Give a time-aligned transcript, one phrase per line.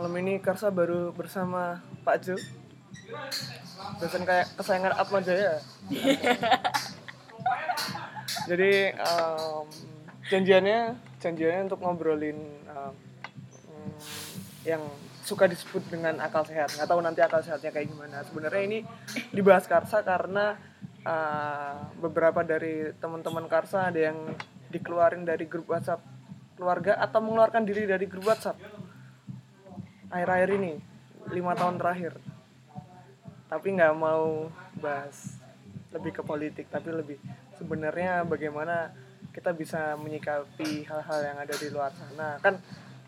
[0.00, 1.76] Malam ini Karsa baru bersama
[2.08, 2.32] Pak Jo.
[4.00, 5.60] Dosen kayak kesayangan Atma Jaya.
[8.48, 9.64] Jadi em,
[10.32, 12.92] janjiannya janjiannya untuk ngobrolin mm,
[14.64, 14.80] yang
[15.20, 16.80] suka disebut dengan akal sehat.
[16.80, 18.24] Nggak tahu nanti akal sehatnya kayak gimana.
[18.24, 18.78] Sebenarnya ini
[19.36, 20.56] dibahas Karsa karena
[21.04, 24.32] eh, beberapa dari teman-teman Karsa ada yang
[24.72, 26.00] dikeluarin dari grup WhatsApp
[26.56, 28.79] keluarga atau mengeluarkan diri dari grup WhatsApp
[30.10, 30.72] akhir-akhir ini
[31.30, 32.18] lima tahun terakhir.
[33.50, 35.38] Tapi nggak mau bahas
[35.90, 37.18] lebih ke politik tapi lebih
[37.58, 38.94] sebenarnya bagaimana
[39.34, 42.38] kita bisa menyikapi hal-hal yang ada di luar sana.
[42.42, 42.58] Kan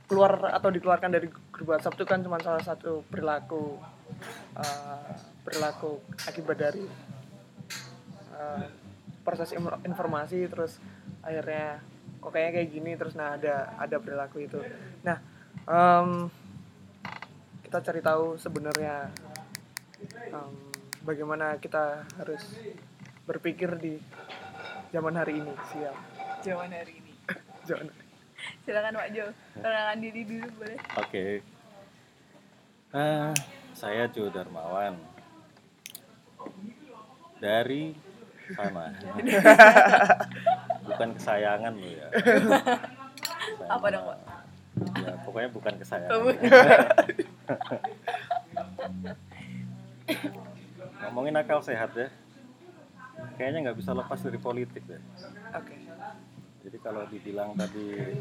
[0.06, 3.80] keluar atau dikeluarkan dari grup WhatsApp itu kan cuma salah satu perilaku
[4.58, 5.10] eh,
[5.40, 6.84] perilaku akibat dari
[8.36, 8.66] eh,
[9.22, 9.54] proses
[9.86, 10.82] informasi terus
[11.22, 11.80] akhirnya
[12.18, 14.60] kok kayaknya kayak gini terus nah ada ada perilaku itu.
[15.06, 15.16] Nah
[15.66, 16.28] em,
[17.72, 19.08] kita cari tahu sebenarnya
[20.28, 20.52] em,
[21.08, 22.44] bagaimana kita harus
[23.24, 23.96] berpikir di
[24.92, 25.96] zaman hari ini siap
[26.44, 27.16] Jaman hari ini.
[27.72, 27.88] zaman
[28.68, 29.24] Silakan Pak Jo,
[29.56, 30.78] perkenalkan diri dulu boleh.
[31.00, 31.40] Oke.
[32.92, 33.32] Ah,
[33.72, 35.00] saya Jo Darmawan.
[37.40, 37.96] Dari
[38.52, 38.92] sana.
[40.92, 42.08] bukan kesayangan lo ya.
[43.64, 44.31] Apa dong, Pak?
[44.72, 46.16] Ya, pokoknya bukan kesayangan.
[46.16, 46.32] Oh,
[51.04, 52.08] Ngomongin akal sehat ya.
[53.36, 54.96] Kayaknya nggak bisa lepas dari politik deh.
[55.52, 55.76] oke
[56.64, 58.16] Jadi kalau dibilang tadi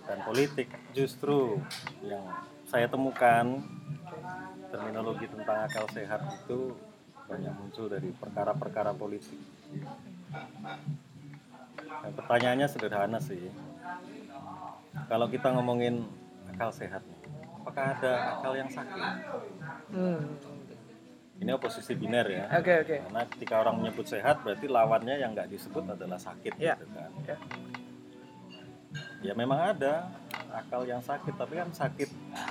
[0.00, 1.60] bukan politik, justru
[2.00, 2.24] yang
[2.64, 3.60] saya temukan
[4.72, 6.72] terminologi tentang akal sehat itu
[7.28, 9.36] banyak muncul dari perkara-perkara politik.
[12.02, 13.52] Nah, pertanyaannya sederhana sih.
[14.92, 16.04] Kalau kita ngomongin
[16.46, 17.00] akal sehat,
[17.56, 19.02] apakah ada akal yang sakit?
[19.90, 20.20] hmm.
[21.36, 22.44] Ini oposisi biner ya.
[22.54, 26.78] oke oke Karena ketika orang menyebut sehat, berarti lawannya yang nggak disebut adalah sakit Ya.
[26.78, 27.10] gitu kan.
[27.24, 27.36] Ya.
[29.22, 30.12] ya memang ada
[30.52, 32.10] akal yang sakit tapi kan sakit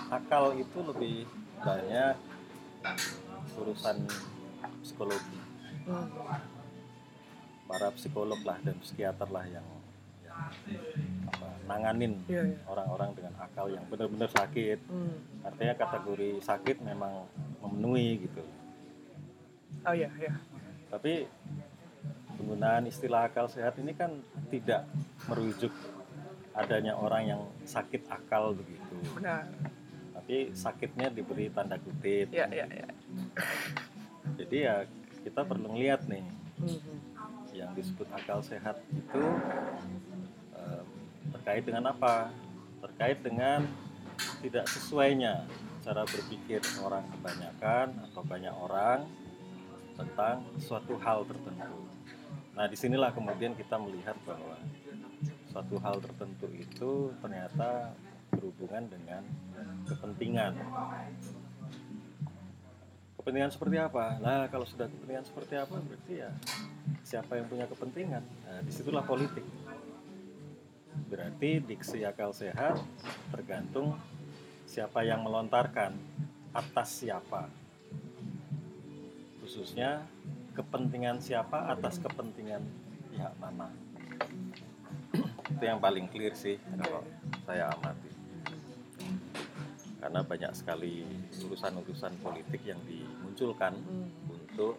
[0.09, 1.23] akal itu lebih
[1.57, 2.15] banyak
[3.55, 4.07] urusan
[4.81, 5.37] psikologi
[5.81, 6.05] Hmm.
[7.65, 9.65] para psikolog lah dan psikiater lah yang,
[10.21, 10.85] yang
[11.71, 12.57] nanganin Iya, iya.
[12.67, 14.79] orang-orang dengan akal yang benar-benar sakit.
[14.91, 15.15] Hmm.
[15.41, 17.23] artinya kategori sakit memang
[17.63, 18.43] memenuhi gitu.
[19.81, 20.35] Oh iya iya.
[20.91, 21.25] Tapi
[22.35, 24.19] penggunaan istilah akal sehat ini kan
[24.51, 24.83] tidak
[25.25, 25.71] merujuk
[26.51, 28.95] adanya orang yang sakit akal begitu.
[29.15, 29.47] Benar.
[30.11, 32.29] Tapi sakitnya diberi tanda kutip.
[32.29, 32.87] Ya ya ya
[34.37, 34.75] jadi ya
[35.23, 36.25] kita perlu ngeliat nih.
[36.61, 36.77] Hmm.
[37.51, 39.23] yang disebut akal sehat itu
[40.53, 40.87] em,
[41.29, 42.33] terkait dengan apa
[42.81, 43.65] terkait dengan
[44.41, 45.45] tidak sesuainya
[45.81, 49.05] cara berpikir orang kebanyakan atau banyak orang
[49.97, 51.77] tentang suatu hal tertentu
[52.57, 54.57] nah di sinilah kemudian kita melihat bahwa
[55.49, 57.93] suatu hal tertentu itu ternyata
[58.31, 59.23] berhubungan dengan
[59.85, 60.53] kepentingan
[63.21, 64.17] kepentingan seperti apa?
[64.17, 66.33] Nah, kalau sudah kepentingan seperti apa, berarti ya
[67.05, 68.25] siapa yang punya kepentingan?
[68.25, 69.45] Nah, di situlah politik.
[71.11, 72.79] Berarti diksi akal sehat
[73.31, 73.99] tergantung
[74.65, 75.95] siapa yang melontarkan
[76.51, 77.47] atas siapa.
[79.43, 80.03] Khususnya
[80.55, 82.63] kepentingan siapa atas kepentingan
[83.11, 83.71] pihak mana.
[85.51, 87.03] Itu yang paling clear sih kalau
[87.43, 88.11] saya amati
[90.01, 91.05] karena banyak sekali
[91.45, 94.09] urusan-urusan politik yang dimunculkan Hmm.
[94.33, 94.73] untuk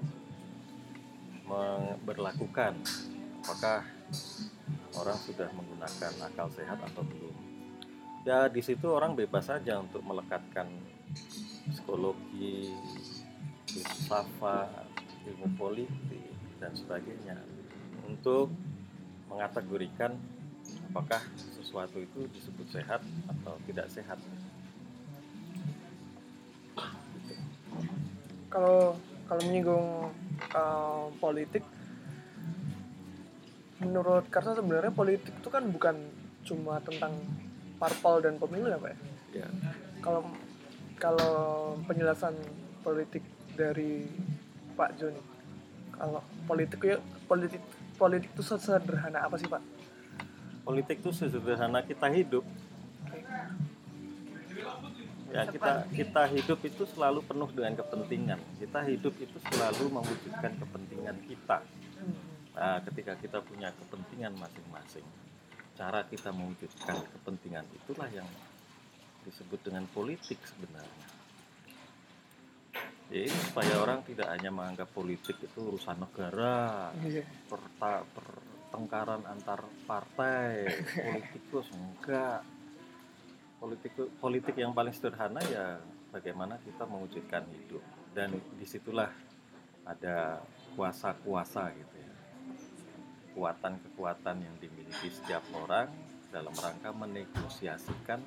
[1.47, 2.75] memberlakukan
[3.47, 3.87] apakah
[4.99, 7.34] orang sudah menggunakan akal sehat atau belum.
[8.23, 10.71] Ya di situ orang bebas saja untuk melekatkan
[11.71, 12.71] psikologi,
[13.67, 14.87] filsafat,
[15.27, 17.39] ilmu politik dan sebagainya
[18.06, 18.53] untuk
[19.27, 20.15] mengategorikan
[20.93, 24.20] apakah sesuatu itu disebut sehat atau tidak sehat.
[28.53, 28.93] kalau
[29.25, 29.88] kalau menyinggung
[30.53, 31.64] uh, politik
[33.82, 35.96] menurut Karsa sebenarnya politik itu kan bukan
[36.46, 37.12] cuma tentang
[37.76, 38.99] parpol dan pemilu ya pak ya
[39.32, 39.49] Ya,
[40.05, 40.29] kalau
[41.00, 42.37] kalau penjelasan
[42.84, 43.25] politik
[43.56, 44.05] dari
[44.76, 45.25] Pak Joni
[45.96, 47.64] kalau politik ya politik
[47.96, 49.64] politik itu sederhana apa sih pak
[50.62, 52.46] politik itu sesederhana kita hidup.
[55.32, 58.38] Ya kita kita hidup itu selalu penuh dengan kepentingan.
[58.61, 61.58] Kita hidup itu selalu mewujudkan kepentingan kita.
[62.52, 65.06] Nah, ketika kita punya kepentingan masing-masing,
[65.72, 68.28] cara kita mewujudkan kepentingan itulah yang
[69.25, 71.06] disebut dengan politik sebenarnya.
[73.12, 77.25] Ya, ini supaya orang tidak hanya menganggap politik itu urusan negara, Iya.
[77.44, 80.64] perta, pertengkaran antar partai,
[81.08, 82.40] politikus enggak.
[83.60, 85.78] Politik politik yang paling sederhana ya
[86.10, 89.06] bagaimana kita mewujudkan hidup dan di situlah
[89.87, 90.43] ada
[90.75, 92.01] kuasa-kuasa gitu ya
[93.32, 95.88] kekuatan-kekuatan yang dimiliki setiap orang
[96.29, 98.20] dalam rangka menegosiasikan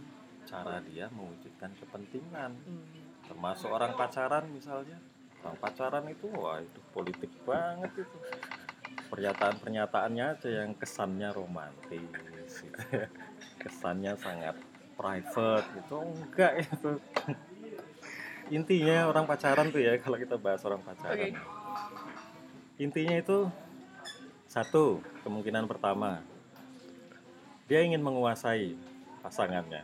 [0.50, 2.86] cara dia mewujudkan kepentingan Hmm.
[3.30, 4.98] termasuk orang pacaran misalnya
[5.46, 8.18] orang pacaran itu wah itu politik banget itu
[9.14, 13.06] pernyataan-pernyataannya aja yang kesannya romantis gitu ya.
[13.62, 14.58] kesannya sangat
[14.98, 16.92] private gitu enggak itu
[18.50, 21.30] intinya orang pacaran tuh ya kalau kita bahas orang pacaran Oke.
[22.82, 23.50] intinya itu
[24.56, 26.24] satu kemungkinan pertama.
[27.68, 28.80] Dia ingin menguasai
[29.20, 29.84] pasangannya.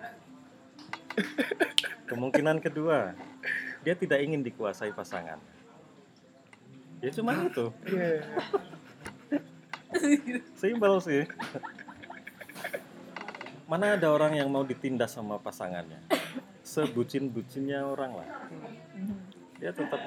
[2.07, 3.11] Kemungkinan kedua
[3.83, 5.43] dia tidak ingin dikuasai pasangan.
[7.03, 7.67] Ya cuma itu.
[10.55, 11.27] Simpel sih.
[13.67, 15.99] Mana ada orang yang mau ditindas sama pasangannya?
[16.63, 18.29] Sebucin-bucinnya orang lah.
[19.59, 19.99] Dia tetap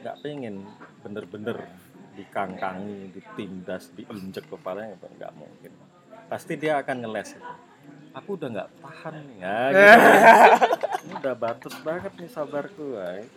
[0.00, 0.64] nggak pengen
[1.04, 1.68] bener-bener
[2.16, 5.72] dikangkangi, ditindas, diinjek kepalanya nggak- mungkin.
[6.26, 7.36] Pasti dia akan ngeles.
[7.36, 7.52] itu.
[8.12, 9.92] Aku udah nggak tahan nih, ya, gitu.
[11.04, 12.96] Ini udah batas banget nih sabarku.
[12.96, 13.28] ay.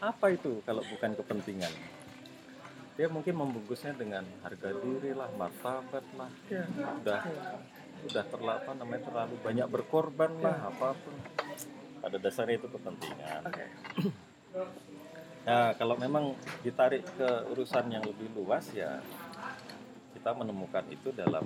[0.00, 1.72] Apa itu kalau bukan kepentingan?
[2.94, 6.64] Dia mungkin membungkusnya dengan harga diri lah, martabat lah, Iya.
[7.00, 7.20] udah
[8.04, 11.14] udah terlalu apa namanya terlalu banyak berkorban lah apa pun.
[12.00, 13.40] Pada dasarnya itu kepentingan.
[13.44, 13.64] Oke.
[15.44, 16.32] Nah, kalau memang
[16.64, 18.96] ditarik ke urusan yang lebih luas ya
[20.16, 21.44] kita menemukan itu dalam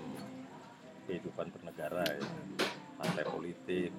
[1.10, 2.22] kehidupan bernegara ya.
[2.94, 3.90] Partai politik,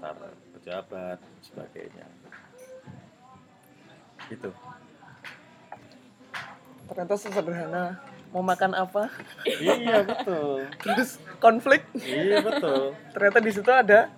[0.00, 2.06] antar pejabat, dan sebagainya.
[4.32, 4.48] Gitu.
[6.88, 8.00] Ternyata sesederhana
[8.32, 9.12] mau makan apa,
[9.44, 10.64] iya betul.
[10.80, 11.84] terus konflik.
[12.00, 12.96] Iya betul.
[13.12, 14.08] Ternyata di situ ada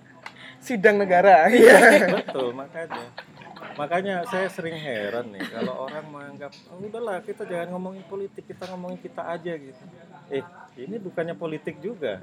[0.63, 1.51] sidang negara.
[1.51, 1.79] Iya.
[2.23, 3.05] Betul, makanya.
[3.75, 8.71] Makanya saya sering heran nih kalau orang menganggap oh, udahlah kita jangan ngomongin politik, kita
[8.71, 9.85] ngomongin kita aja gitu.
[10.31, 10.45] Eh,
[10.79, 12.23] ini bukannya politik juga.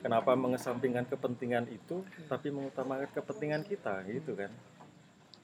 [0.00, 4.52] Kenapa mengesampingkan kepentingan itu tapi mengutamakan kepentingan kita gitu kan?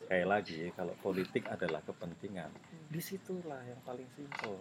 [0.06, 2.49] Kayak lagi kalau politik adalah kepentingan,
[2.87, 4.55] di situlah yang paling simpel.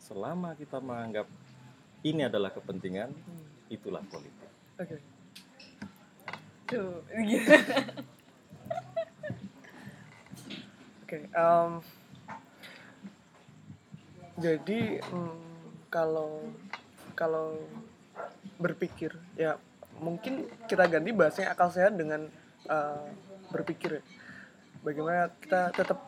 [0.00, 1.28] Selama kita menganggap
[2.02, 3.12] ini adalah kepentingan,
[3.68, 4.50] itulah politik.
[4.80, 4.96] Oke.
[6.66, 7.52] Tuh, gitu.
[11.12, 11.28] Oke.
[11.28, 11.72] em,
[14.40, 15.36] jadi mm,
[15.92, 16.40] kalau
[17.12, 17.60] kalau
[18.56, 19.60] berpikir ya
[20.00, 22.32] mungkin kita ganti bahasanya akal sehat dengan
[22.64, 23.04] eh,
[23.52, 24.00] berpikir.
[24.80, 26.00] Bagaimana kita tetap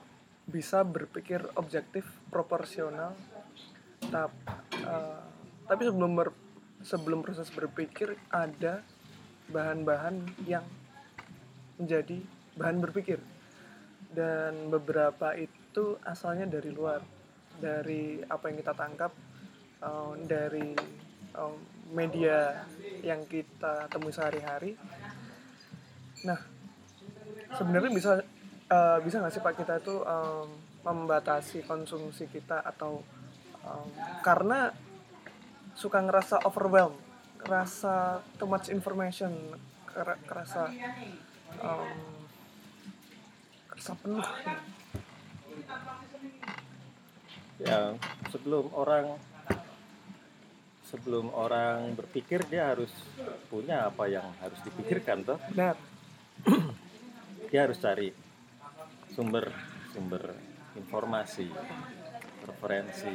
[0.48, 3.12] bisa berpikir objektif, proporsional,
[4.08, 4.32] tap-
[4.72, 5.24] eh,
[5.68, 6.40] tapi sebelum ber-
[6.80, 8.80] sebelum proses berpikir ada
[9.52, 10.64] bahan-bahan yang
[11.76, 12.24] menjadi
[12.56, 13.20] bahan berpikir
[14.14, 17.02] dan beberapa itu asalnya dari luar.
[17.54, 19.12] Dari apa yang kita tangkap
[19.82, 20.74] eh, dari
[21.34, 21.56] eh,
[21.92, 22.64] media
[23.04, 24.74] yang kita temui sehari-hari.
[26.24, 26.40] Nah
[27.54, 28.12] sebenarnya bisa
[28.70, 30.48] eh, bisa nggak sih pak kita itu em,
[30.84, 33.00] membatasi konsumsi kita atau
[33.62, 33.88] em,
[34.24, 34.74] karena
[35.74, 36.98] suka ngerasa overwhelmed
[37.44, 39.30] ngerasa too much information
[39.86, 40.72] kera- kerasa
[41.60, 42.23] em,
[43.74, 44.22] kerasa penuh.
[47.58, 47.98] Ya
[48.30, 49.18] sebelum orang
[50.86, 52.90] sebelum orang berpikir dia harus
[53.50, 55.38] punya apa yang harus dipikirkan toh.
[55.50, 55.74] Benar.
[57.50, 58.10] Dia harus cari
[59.14, 59.46] sumber
[59.94, 60.34] sumber
[60.74, 61.46] informasi
[62.42, 63.14] referensi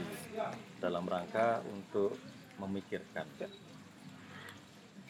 [0.80, 2.16] dalam rangka untuk
[2.56, 3.28] memikirkan.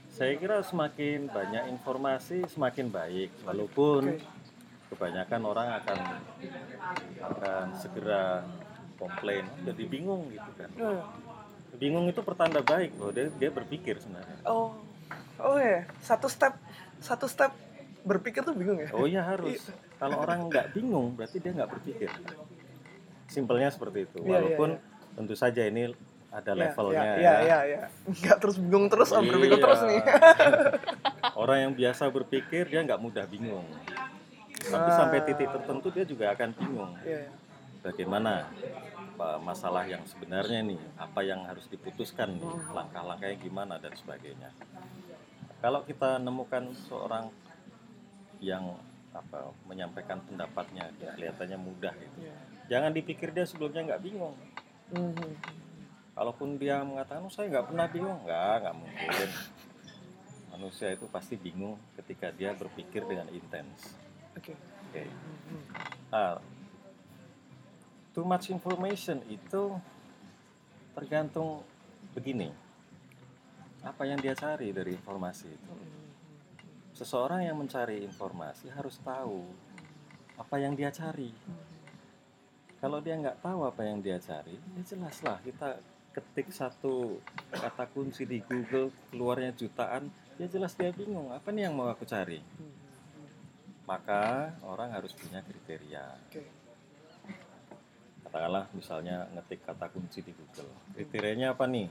[0.10, 3.30] Saya kira semakin banyak informasi semakin baik.
[3.46, 4.18] Walaupun.
[4.90, 6.00] Kebanyakan orang akan
[7.22, 8.44] akan segera
[8.98, 9.46] komplain.
[9.64, 10.70] Jadi bingung gitu kan.
[10.76, 11.02] Eh,
[11.78, 14.38] bingung itu pertanda baik bahwa dia, dia berpikir sebenarnya.
[14.50, 14.76] Oh.
[15.40, 16.52] Oh ya satu step
[17.00, 17.56] satu step
[18.04, 18.92] berpikir tuh bingung ya?
[18.92, 19.72] Oh iya harus.
[19.96, 22.12] Kalau orang nggak bingung berarti dia nggak berpikir.
[23.32, 24.20] Simpelnya seperti itu.
[24.20, 25.16] Iya, iya, walaupun iya.
[25.16, 25.96] tentu saja ini
[26.30, 27.80] ada Ya, levelnya ya, ya, ya, ya, ya.
[28.06, 29.64] nggak terus bingung terus oh, berpikir Iya.
[29.66, 30.02] terus nih.
[31.42, 33.66] Orang yang biasa berpikir dia nggak mudah bingung
[34.62, 34.98] tapi Ah.
[34.98, 36.92] sampai titik tertentu dia juga akan bingung.
[37.02, 37.32] Iya,
[37.80, 38.52] bagaimana
[39.40, 44.48] masalah yang sebenarnya nih apa yang harus diputuskan nih langkah-langkahnya gimana dan sebagainya.
[45.60, 47.28] Kalau kita nemukan seorang
[48.40, 48.80] yang
[49.12, 52.36] apa menyampaikan pendapatnya kelihatannya mudah gitu Iya.
[52.70, 54.36] jangan dipikir dia sebelumnya nggak bingung.
[54.90, 55.60] Mhm.
[56.10, 58.20] kalaupun dia mengatakan "Oh, saya nggak pernah bingung.
[58.24, 59.30] Nggak nggak mungkin.
[60.52, 63.96] Manusia itu pasti bingung ketika dia berpikir dengan intens
[64.40, 64.54] Oke.
[64.56, 65.62] oke Mhm.
[66.10, 66.40] nah
[68.16, 69.76] too much information itu
[70.96, 71.62] tergantung
[72.12, 72.50] begini
[73.80, 75.74] apa yang dia cari dari informasi itu
[76.92, 79.48] seseorang yang mencari informasi harus tahu
[80.36, 81.32] apa yang dia cari
[82.80, 85.80] kalau dia nggak tahu apa yang dia cari ya jelaslah kita
[86.12, 87.22] ketik satu
[87.54, 92.04] kata kunci di Google keluarnya jutaan ya jelas dia bingung apa nih yang mau aku
[92.04, 92.79] cari Mhm.
[93.90, 96.06] Maka orang harus punya kriteria.
[96.30, 96.46] Oke.
[98.30, 100.70] katakanlah misalnya ngetik kata kunci di Google.
[100.94, 101.90] Kriterianya apa nih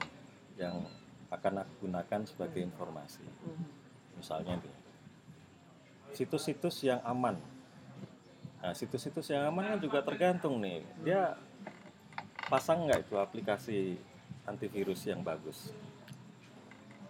[0.55, 0.87] yang
[1.35, 3.27] akan aku gunakan sebagai informasi?
[4.15, 4.75] Misalnya nih
[6.15, 7.35] situs-situs yang aman.
[8.63, 10.87] Nah situs-situs yang aman kan juga tergantung nih.
[11.03, 11.35] Dia
[12.47, 13.99] pasang nggak itu aplikasi
[14.47, 15.75] antivirus yang bagus?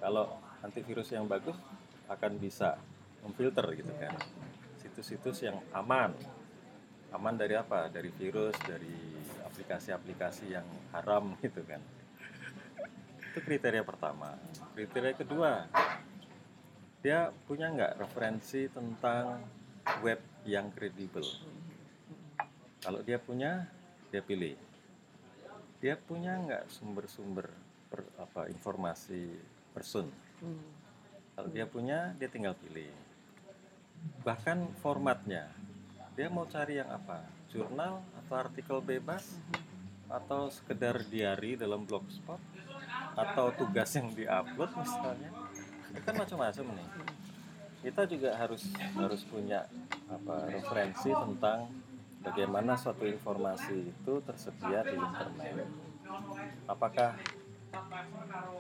[0.00, 1.60] Kalau antivirus yang bagus
[2.08, 2.80] akan bisa
[3.20, 4.16] memfilter gitu kan
[4.98, 6.10] situs-situs yang aman.
[7.14, 7.86] Aman dari apa?
[7.86, 8.98] Dari virus dari
[9.46, 11.78] aplikasi-aplikasi yang haram gitu kan.
[13.30, 14.34] Itu kriteria pertama.
[14.74, 15.70] Kriteria kedua
[16.98, 19.38] dia punya nggak referensi tentang
[20.02, 21.22] web yang kredibel?
[22.82, 23.70] Kalau dia punya
[24.10, 24.58] dia pilih.
[25.78, 27.46] Dia punya nggak sumber-sumber
[27.86, 29.30] per- apa informasi
[29.70, 30.10] person?
[30.42, 30.74] Mhm.
[31.38, 32.90] kalau dia punya dia tinggal pilih
[34.22, 35.48] bahkan formatnya.
[36.18, 37.22] Dia mau cari yang apa?
[37.48, 39.38] Jurnal atau artikel bebas?
[40.08, 42.40] Atau sekedar diary dalam blogspot?
[43.14, 45.30] Atau tugas yang diupload misalnya?
[45.92, 46.88] Itu kan macam-macam nih.
[47.78, 48.66] Kita juga harus
[48.98, 49.64] harus punya
[50.10, 51.70] apa referensi tentang
[52.24, 55.68] bagaimana suatu informasi itu tersedia di internet.
[56.66, 57.14] Apakah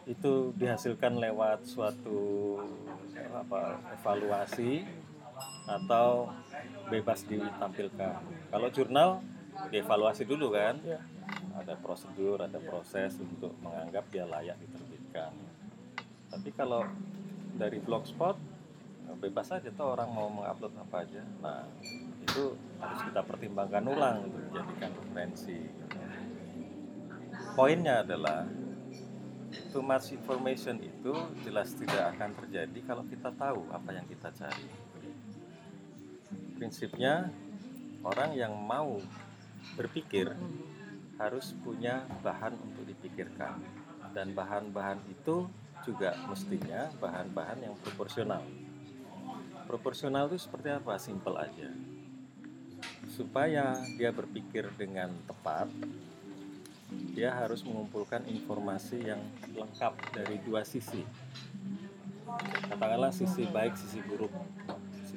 [0.04, 2.20] itu dihasilkan lewat suatu
[3.32, 4.84] apa evaluasi
[5.68, 6.32] atau
[6.88, 8.18] bebas ditampilkan
[8.48, 9.20] kalau jurnal
[9.70, 11.00] dievaluasi dulu kan Iya.
[11.58, 15.34] ada prosedur, ada proses untuk menganggap dia layak diterbitkan.
[16.30, 16.86] Tapi kalau
[17.58, 18.38] dari blogspot
[19.18, 21.22] bebas saja tuh orang mau mengupload apa aja.
[21.42, 21.66] Nah
[22.22, 25.58] itu harus kita pertimbangkan ulang untuk dijadikan referensi.
[27.58, 28.46] Poinnya adalah
[29.74, 34.68] too much information itu jelas tidak akan terjadi kalau kita tahu apa yang kita cari.
[36.58, 37.30] Prinsipnya
[38.02, 38.98] orang yang mau
[39.78, 40.34] berpikir
[41.18, 43.62] harus punya bahan untuk dipikirkan
[44.10, 45.46] dan bahan-bahan itu
[45.86, 48.42] juga mestinya bahan-bahan yang proporsional.
[49.70, 50.98] Proporsional itu seperti apa?
[50.98, 51.70] Simpel aja.
[53.06, 55.70] Supaya dia berpikir dengan tepat,
[57.14, 59.20] dia harus mengumpulkan informasi yang
[59.54, 61.04] lengkap dari dua sisi.
[62.68, 64.32] Katakanlah sisi baik, sisi buruk,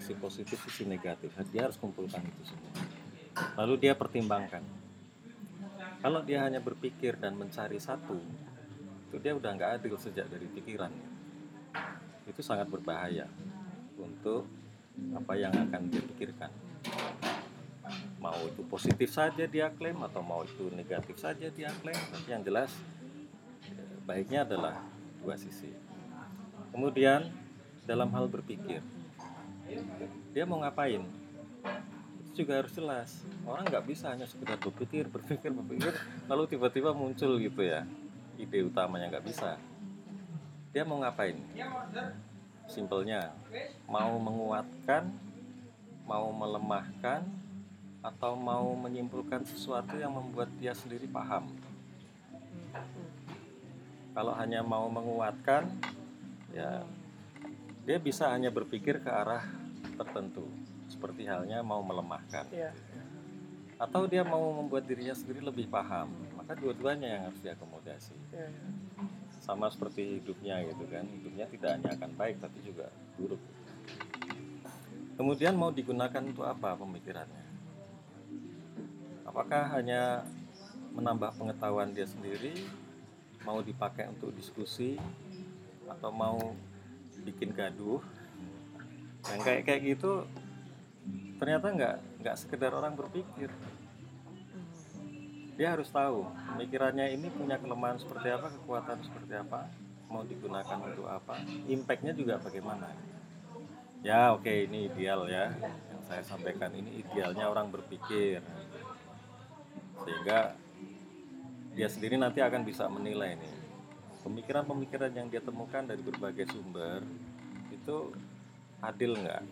[0.01, 1.29] sisi positif, sisi negatif.
[1.53, 2.73] Dia harus kumpulkan itu semua.
[3.61, 4.81] Lalu dia pertimbangkan
[6.01, 8.17] kalau dia hanya berpikir dan mencari satu
[9.07, 10.89] itu dia udah nggak adil sejak dari pikiran
[12.25, 13.29] itu sangat berbahaya
[14.01, 14.49] untuk
[15.13, 16.49] apa yang akan dia pikirkan
[18.17, 22.41] mau itu positif saja dia klaim atau mau itu negatif saja dia klaim tapi yang
[22.41, 22.73] jelas
[23.69, 24.81] eh, baiknya adalah
[25.21, 25.69] dua sisi
[26.73, 27.29] kemudian
[27.85, 28.81] dalam hal berpikir
[30.31, 31.03] dia mau ngapain?
[32.23, 33.09] Itu juga harus jelas.
[33.43, 35.93] Orang nggak bisa hanya sekedar berpikir berpikir berpikir
[36.31, 37.83] lalu tiba-tiba muncul gitu ya
[38.39, 39.59] ide utamanya nggak bisa.
[40.71, 41.35] Dia mau ngapain?
[42.71, 43.35] Simpelnya
[43.85, 45.11] mau menguatkan
[46.07, 47.23] mau melemahkan
[48.01, 51.47] atau mau menyimpulkan sesuatu yang membuat dia sendiri paham.
[54.11, 55.69] Kalau hanya mau menguatkan
[56.51, 56.83] ya
[57.87, 59.45] dia bisa hanya berpikir ke arah
[59.97, 60.45] tertentu.
[60.87, 62.47] Seperti halnya mau melemahkan.
[62.51, 62.71] Iya.
[63.81, 66.13] atau dia mau membuat dirinya sendiri lebih paham.
[66.37, 68.13] Maka dua-duanya yang harus diakomodasi.
[68.29, 68.49] Iya.
[69.41, 71.01] sama seperti hidupnya gitu kan.
[71.01, 73.41] Hidupnya tidak hanya akan baik tapi juga buruk.
[75.17, 77.45] Kemudian mau digunakan untuk apa pemikirannya?
[79.25, 80.29] Apakah hanya
[80.93, 82.53] menambah pengetahuan dia sendiri?
[83.41, 85.01] Mau dipakai untuk diskusi?
[85.89, 86.53] Atau mau
[87.25, 88.01] bikin gaduh
[89.29, 90.25] yang kayak kayak gitu
[91.37, 93.49] ternyata nggak nggak sekedar orang berpikir.
[95.57, 99.69] Dia harus tahu pemikirannya ini punya kelemahan seperti apa kekuatan seperti apa
[100.09, 101.37] mau digunakan untuk apa
[101.69, 102.89] impactnya juga bagaimana.
[104.01, 105.53] Ya oke ini ideal ya.
[105.61, 108.41] Yang saya sampaikan ini idealnya orang berpikir.
[110.01, 110.57] Sehingga
[111.77, 113.61] dia sendiri nanti akan bisa menilai nih
[114.21, 117.01] pemikiran-pemikiran yang dia temukan dari berbagai sumber
[117.73, 118.13] itu
[118.81, 119.43] adil nggak?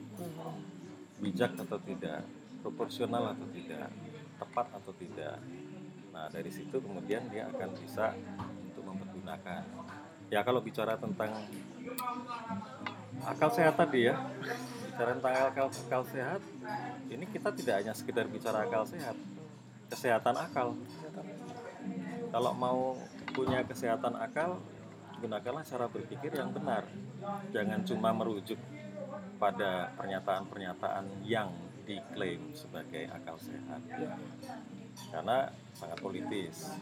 [1.21, 2.25] Bijak atau tidak?
[2.65, 3.89] Proporsional atau tidak?
[4.41, 5.37] Tepat atau tidak?
[6.09, 8.17] Nah dari situ kemudian dia akan bisa
[8.65, 9.63] untuk mempergunakan.
[10.29, 11.31] Ya kalau bicara tentang
[13.25, 14.15] akal sehat tadi ya
[14.85, 16.41] bicara tentang akal, akal sehat
[17.09, 19.17] ini kita tidak hanya sekedar bicara akal sehat
[19.89, 20.77] kesehatan akal.
[22.29, 22.93] Kalau mau
[23.33, 24.61] punya kesehatan akal
[25.19, 26.85] gunakanlah cara berpikir yang benar.
[27.51, 28.59] Jangan cuma merujuk
[29.39, 31.49] pada pernyataan-pernyataan yang
[31.87, 33.81] diklaim sebagai akal sehat
[35.09, 36.75] karena sangat politis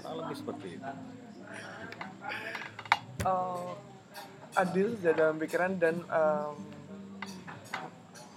[0.00, 0.92] kurang lebih seperti itu
[3.18, 3.70] Eh,
[4.54, 6.54] adil dalam pikiran dan em,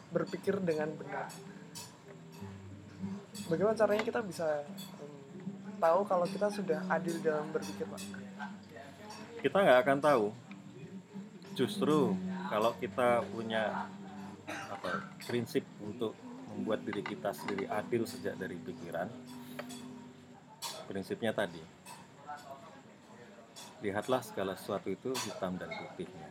[0.10, 1.30] berpikir dengan benar.
[3.46, 5.14] Bagaimana caranya kita bisa em,
[5.78, 8.02] tahu kalau kita sudah adil dalam berpikir, Pak?
[9.42, 10.26] kita nggak akan tahu
[11.58, 12.14] justru
[12.52, 13.88] kalau kita punya
[14.68, 16.12] apa prinsip untuk
[16.52, 19.08] membuat diri kita sendiri adil sejak dari pikiran
[20.92, 21.64] prinsipnya tadi
[23.82, 26.30] lihatlah segala sesuatu itu hitam dan putihnya.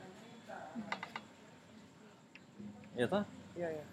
[2.94, 3.24] Ya toh?
[3.58, 3.84] Iya, iya.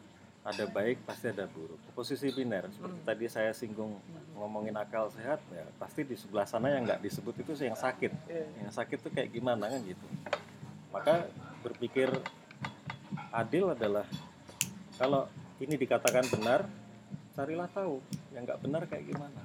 [0.48, 1.76] ada baik pasti ada buruk.
[1.92, 4.00] Posisi biner seperti tadi saya singgung
[4.32, 8.14] ngomongin akal sehat ya pasti di sebelah sana yang nggak disebut itu yang sakit.
[8.30, 8.46] Iya.
[8.64, 10.06] yang sakit tuh kayak gimana kan gitu.
[10.94, 11.28] Maka
[11.62, 12.10] berpikir
[13.34, 14.06] adil adalah
[14.98, 16.66] kalau ini dikatakan benar
[17.38, 18.02] carilah tahu
[18.34, 19.44] yang nggak benar kayak gimana.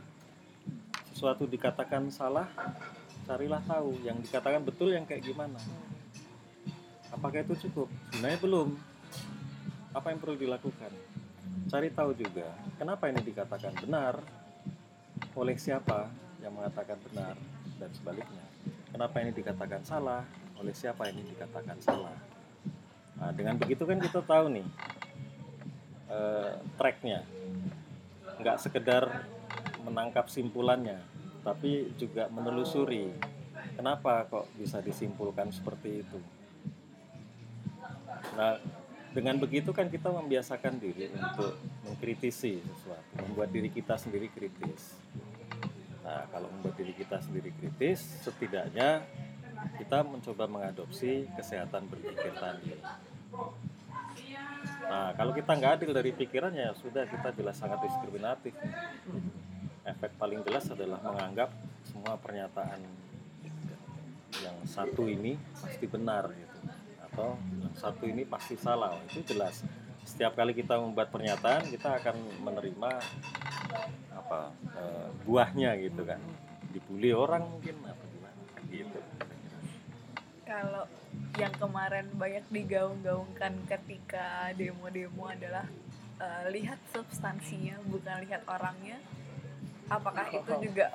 [1.13, 2.49] Sesuatu dikatakan salah
[3.29, 5.61] carilah tahu yang dikatakan betul yang kayak gimana.
[7.13, 7.89] Apakah itu cukup?
[8.13, 8.69] Sebenarnya belum.
[9.93, 10.93] Apa yang perlu dilakukan?
[11.69, 12.49] Cari tahu juga
[12.81, 14.21] kenapa ini dikatakan benar?
[15.37, 16.09] Oleh siapa
[16.41, 17.37] yang mengatakan benar?
[17.77, 18.45] Dan sebaliknya
[18.89, 20.25] kenapa ini dikatakan salah
[20.63, 22.15] oleh siapa ini dikatakan salah?
[23.19, 24.67] Nah, dengan begitu kan kita tahu nih
[26.09, 27.27] eh, tracknya.
[28.39, 29.27] Nggak sekedar
[29.83, 31.03] menangkap simpulannya
[31.43, 33.11] tapi juga menelusuri
[33.75, 36.19] kenapa kok bisa disimpulkan seperti itu.
[38.39, 38.63] Nah
[39.13, 44.97] dengan begitu kan kita membiasakan diri untuk mengkritisi sesuatu membuat diri kita sendiri kritis.
[46.07, 49.03] Nah kalau membuat diri kita sendiri kritis setidaknya
[49.77, 52.75] kita mencoba mengadopsi kesehatan berpikir tadi.
[54.89, 58.55] Nah kalau kita nggak adil dari pikirannya ya sudah kita jelas sangat diskriminatif.
[59.83, 61.51] Efek paling jelas adalah menganggap
[61.83, 62.81] semua pernyataan
[64.43, 66.59] yang satu ini pasti benar gitu.
[67.11, 68.95] Atau yang satu ini pasti salah.
[69.11, 69.67] Itu jelas.
[70.03, 72.91] Setiap kali kita membuat pernyataan kita akan menerima
[74.13, 74.41] apa
[74.79, 76.21] eh, buahnya gitu kan.
[76.73, 78.41] Dibully orang mungkin apa gimana
[78.73, 79.22] gitu
[80.43, 80.85] Kalau
[81.39, 85.67] yang kemarin banyak digaung-gaungkan ketika demo-demo adalah
[86.19, 88.99] eh, lihat substansinya bukan lihat orangnya.
[89.87, 90.95] Apakah itu juga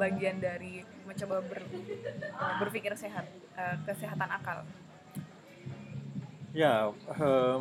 [0.00, 4.64] bagian dari mencoba ber- eh, berpikir sehat, eh, kesehatan akal?
[6.56, 7.58] Ya, eh,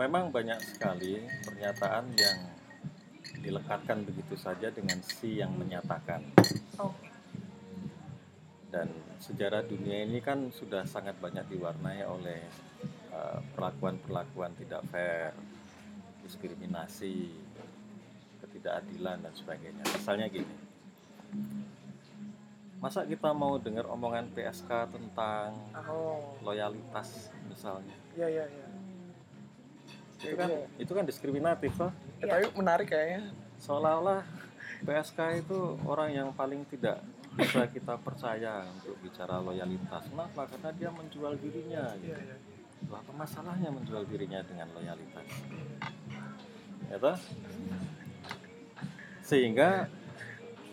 [0.00, 2.38] memang banyak sekali pernyataan yang
[3.44, 6.24] dilekatkan begitu saja dengan si yang menyatakan.
[9.24, 12.44] Sejarah dunia ini kan sudah sangat banyak diwarnai oleh
[13.08, 15.32] eh, perlakuan-perlakuan tidak fair,
[16.20, 17.32] diskriminasi,
[18.44, 19.80] ketidakadilan dan sebagainya.
[19.80, 20.52] Misalnya gini,
[22.76, 25.56] masa kita mau dengar omongan PSK tentang
[25.88, 27.96] Oh, loyalitas misalnya?
[28.12, 28.66] iya, iya, iya.
[30.20, 31.92] Itu kan, itu kan diskriminatif toh.
[32.20, 33.32] Ya, tapi menarik kayaknya.
[33.56, 34.20] seolah-olah
[34.84, 37.00] PSK itu orang yang paling tidak
[37.34, 40.06] bisa kita percaya untuk bicara loyalitas.
[40.06, 40.46] Kenapa?
[40.46, 41.90] Karena dia menjual dirinya.
[41.98, 42.20] Iya, Gitu.
[42.30, 42.36] iya.
[42.92, 45.26] Lah, apa masalahnya menjual dirinya dengan loyalitas?
[46.92, 47.16] Ya toh?
[49.24, 49.88] Sehingga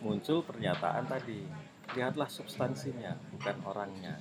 [0.04, 1.42] muncul pernyataan tadi.
[1.92, 4.16] Lihatlah substansinya, bukan orangnya.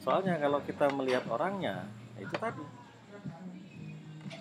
[0.00, 2.64] Soalnya kalau kita melihat orangnya, ya itu tadi.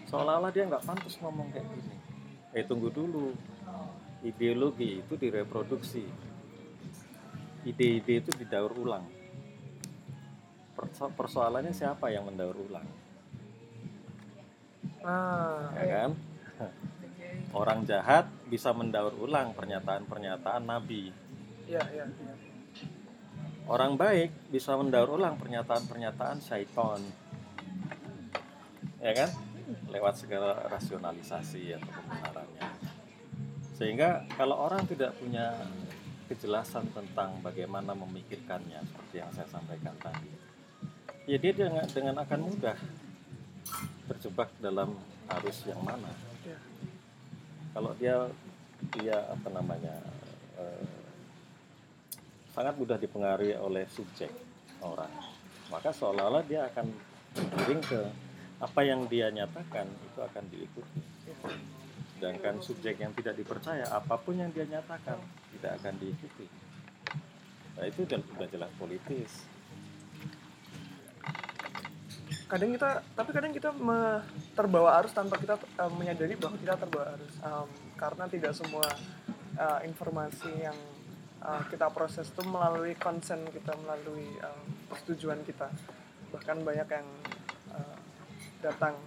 [0.08, 1.96] Seolah-olah dia nggak pantas ngomong kayak gini.
[2.56, 3.36] Eh tunggu dulu,
[4.24, 6.08] ideologi itu direproduksi
[7.68, 9.04] ide-ide itu didaur ulang.
[10.72, 12.88] Perso- persoalannya siapa yang mendaur ulang?
[15.04, 16.12] Nah, ya kan?
[17.60, 21.12] Orang jahat bisa mendaur ulang pernyataan-pernyataan nabi.
[21.68, 22.36] Iya, iya, iya.
[23.68, 27.04] orang baik bisa mendaur ulang pernyataan-pernyataan syaiton
[29.02, 29.30] ya kan?
[29.88, 32.68] Lewat segala rasionalisasi atau pembenarannya.
[33.78, 35.54] Sehingga kalau orang tidak punya
[36.28, 40.30] kejelasan tentang bagaimana memikirkannya seperti yang saya sampaikan tadi.
[41.28, 42.78] Ya dia dengan, dengan akan mudah
[44.08, 44.96] terjebak dalam
[45.40, 46.12] arus yang mana.
[46.48, 46.60] Ya.
[47.76, 48.16] kalau dia
[48.96, 49.96] dia apa namanya
[50.56, 50.88] eh,
[52.56, 54.32] sangat mudah dipengaruhi oleh subjek
[54.80, 55.12] orang.
[55.68, 56.88] Maka seolah-olah dia akan
[57.36, 58.02] tergiring ke
[58.58, 61.02] apa yang dia nyatakan itu akan diikuti
[62.18, 65.22] sedangkan subjek yang tidak dipercaya apa pun yang dia nyatakan
[65.54, 66.50] tidak akan diikuti.
[67.78, 69.32] Nah itu sudah sudah jelas politis.
[72.50, 73.70] Kadang kita tapi kadang kita
[74.58, 77.34] terbawa arus tanpa kita eh, menyadari bahwa kita terbawa arus.
[77.38, 78.88] Em, karena tidak semua
[79.54, 80.78] eh, informasi yang
[81.46, 85.70] eh, kita proses itu melalui konsen kita melalui em, persetujuan kita.
[86.34, 87.08] Bahkan banyak yang
[87.78, 87.98] eh,
[88.66, 88.98] datang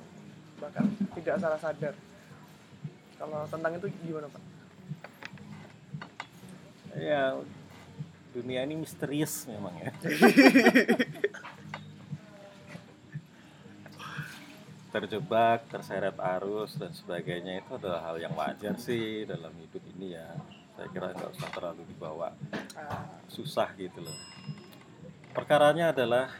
[0.63, 1.97] bahkan tidak salah sadar
[3.21, 4.41] kalau tentang itu gimana pak?
[6.97, 7.39] ya
[8.33, 9.93] dunia ini misterius memang ya.
[14.91, 20.35] Terjebak terseret arus dan sebagainya itu adalah hal yang wajar sih dalam hidup ini ya.
[20.75, 22.35] Saya kira nggak usah terlalu dibawa
[22.75, 24.17] Ah, susah gitu loh.
[25.31, 26.33] Perkaranya adalah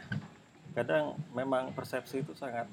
[0.75, 2.67] kadang memang persepsi itu sangat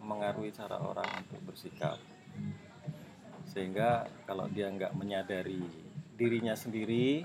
[0.00, 1.96] mengaruhi cara orang untuk bersikap
[3.54, 5.62] sehingga kalau dia nggak menyadari
[6.18, 7.22] dirinya sendiri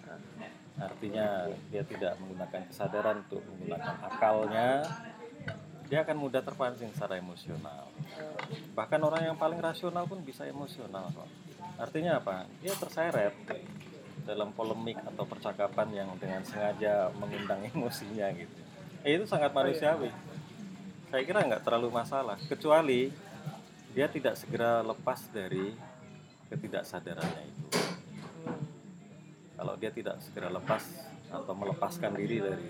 [0.79, 4.87] artinya dia tidak menggunakan kesadaran untuk menggunakan akalnya
[5.89, 7.89] dia akan mudah terpancing secara emosional.
[8.77, 11.25] Bahkan orang yang paling rasional pun bisa emosional kok.
[11.81, 12.45] Artinya apa?
[12.61, 13.33] Dia terseret
[14.21, 18.53] dalam polemik atau percakapan yang dengan sengaja mengundang emosinya gitu.
[19.01, 20.13] Eh, itu sangat manusiawi.
[21.09, 23.09] Saya kira nggak terlalu masalah kecuali
[23.97, 25.73] dia tidak segera lepas dari
[26.49, 28.62] ketidaksadarannya itu hmm,
[29.55, 30.83] kalau dia tidak segera lepas
[31.29, 32.69] atau melepaskan diri dari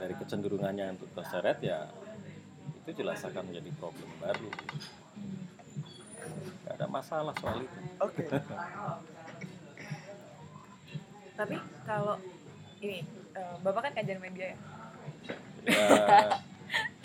[0.00, 1.90] dari kecenderungannya untuk terseret ya
[2.80, 4.48] itu jelas akan menjadi problem baru
[6.64, 8.22] Gak ada masalah soal itu Oke.
[11.34, 12.16] Tapi kalau
[12.78, 13.02] ini
[13.34, 14.58] eh, Bapak kan kajian media ya.
[15.66, 16.49] ya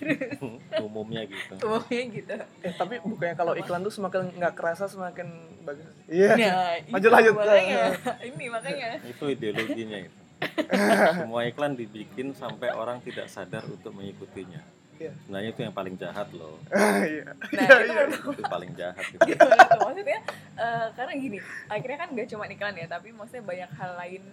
[0.86, 2.36] umumnya gitu Umumnya gitu.
[2.62, 5.28] Eh tapi bukannya kalau iklan tuh semakin nggak kerasa semakin
[5.62, 5.86] bagus.
[6.06, 6.30] Iya.
[6.32, 7.34] Nah, Lanjut, itu lanjut.
[7.36, 7.82] Makanya,
[8.30, 8.90] ini makanya.
[9.04, 10.20] itu ideologinya itu
[11.18, 14.62] semua iklan dibikin sampai orang tidak sadar untuk mengikutinya
[14.96, 15.12] Iya.
[15.18, 17.28] sebenarnya itu yang paling jahat loh Iya.
[17.36, 18.32] Nah, Iya, itu iya.
[18.32, 19.20] itu paling jahat itu.
[19.26, 20.20] gimana tuh maksudnya
[20.56, 21.38] eh, karena gini
[21.68, 24.24] akhirnya kan gak cuma iklan ya tapi maksudnya banyak hal lain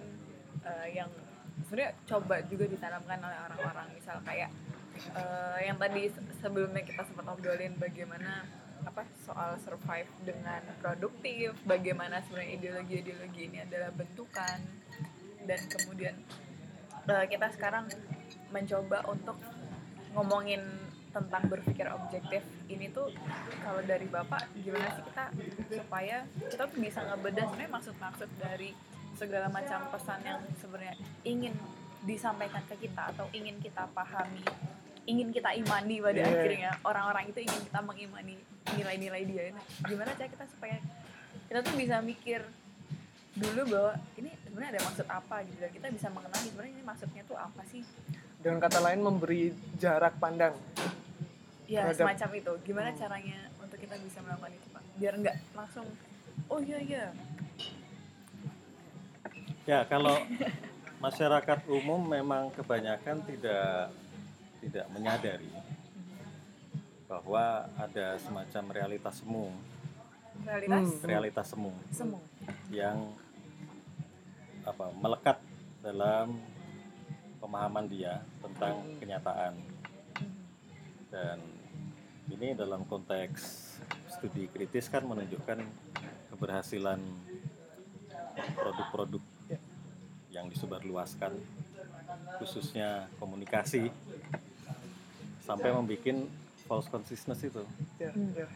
[0.63, 1.11] eh, yang
[1.63, 4.51] sebenarnya coba juga ditanamkan oleh orang-orang misal kayak
[5.15, 8.47] eh, yang tadi se- sebelumnya kita sempat obrolin bagaimana
[8.83, 14.59] apa soal survive dengan produktif bagaimana sebenarnya ideologi-ideologi ini adalah bentukan
[15.47, 16.15] dan kemudian
[17.07, 17.87] eh, kita sekarang
[18.51, 19.39] mencoba untuk
[20.13, 20.61] ngomongin
[21.13, 22.41] tentang berpikir objektif.
[22.73, 23.13] Ini tuh
[23.61, 25.25] kalau dari bapak gimana sih kita
[25.69, 28.73] supaya kita bisa ngebedah sebenarnya maksud-maksud dari
[29.13, 30.97] segala macam pesan yang sebenarnya
[31.29, 31.55] ingin
[32.09, 34.43] disampaikan ke kita atau ingin kita pahami
[35.05, 36.27] ingin kita imani pada Iya.
[36.29, 36.71] akhirnya.
[36.81, 38.35] Orang-orang itu ingin kita mengimani
[38.73, 39.43] nilai-nilai dia.
[39.51, 40.77] Nah, gimana cara kita supaya
[41.47, 42.41] kita tuh bisa mikir
[43.33, 47.23] dulu bahwa ini sebenarnya ada maksud apa gitu dan kita bisa mengenali sebenarnya ini maksudnya
[47.25, 47.83] tuh apa sih?
[48.39, 49.43] Dengan kata lain memberi
[49.77, 50.55] jarak pandang.
[51.65, 52.53] ya Terhadap- semacam itu.
[52.63, 54.83] Gimana caranya untuk kita bisa melakukan itu pak?
[54.95, 55.87] Biar nggak langsung
[56.47, 57.05] oh iya iya.
[59.63, 60.19] Ya, kalau
[61.05, 63.95] masyarakat umum memang kebanyakan tidak
[64.63, 65.51] tidak menyadari
[67.11, 69.53] bahwa ada semacam realitas semu,
[70.47, 70.87] realitas?
[70.87, 71.05] Hmm.
[71.05, 71.73] realitas semu.
[71.93, 72.19] Semu.
[72.73, 72.99] Yang
[74.63, 75.39] apa melekat
[75.83, 76.39] dalam
[77.43, 79.55] pemahaman dia tentang kenyataan.
[81.13, 81.39] Dan
[82.33, 83.69] ini dalam konteks
[84.09, 85.61] studi kritis kan menunjukkan
[86.33, 87.03] keberhasilan
[88.57, 89.21] produk-produk
[90.33, 91.37] yang disebarluaskan
[92.41, 93.93] khususnya komunikasi
[95.43, 96.25] sampai membuat
[96.65, 97.63] false consciousness itu
[97.99, 98.31] Ya, Hmm.
[98.33, 98.47] ya.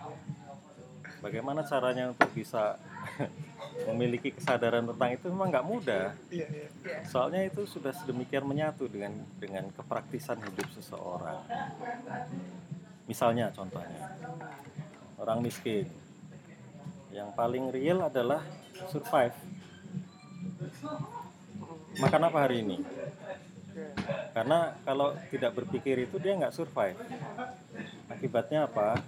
[1.18, 2.78] bagaimana caranya untuk bisa
[3.88, 6.66] memiliki kesadaran tentang itu memang nggak mudah Iya, iya.
[6.84, 11.42] ya soalnya itu sudah sedemikian menyatu dengan dengan kepraktisan hidup seseorang
[13.06, 14.16] misalnya contohnya
[15.16, 15.86] orang miskin
[17.10, 18.44] yang paling real adalah
[18.86, 19.32] survive
[21.96, 22.76] makan apa hari ini.
[24.32, 26.96] Karena kalau tidak berpikir itu dia nggak survive.
[28.08, 29.00] Akibatnya apa?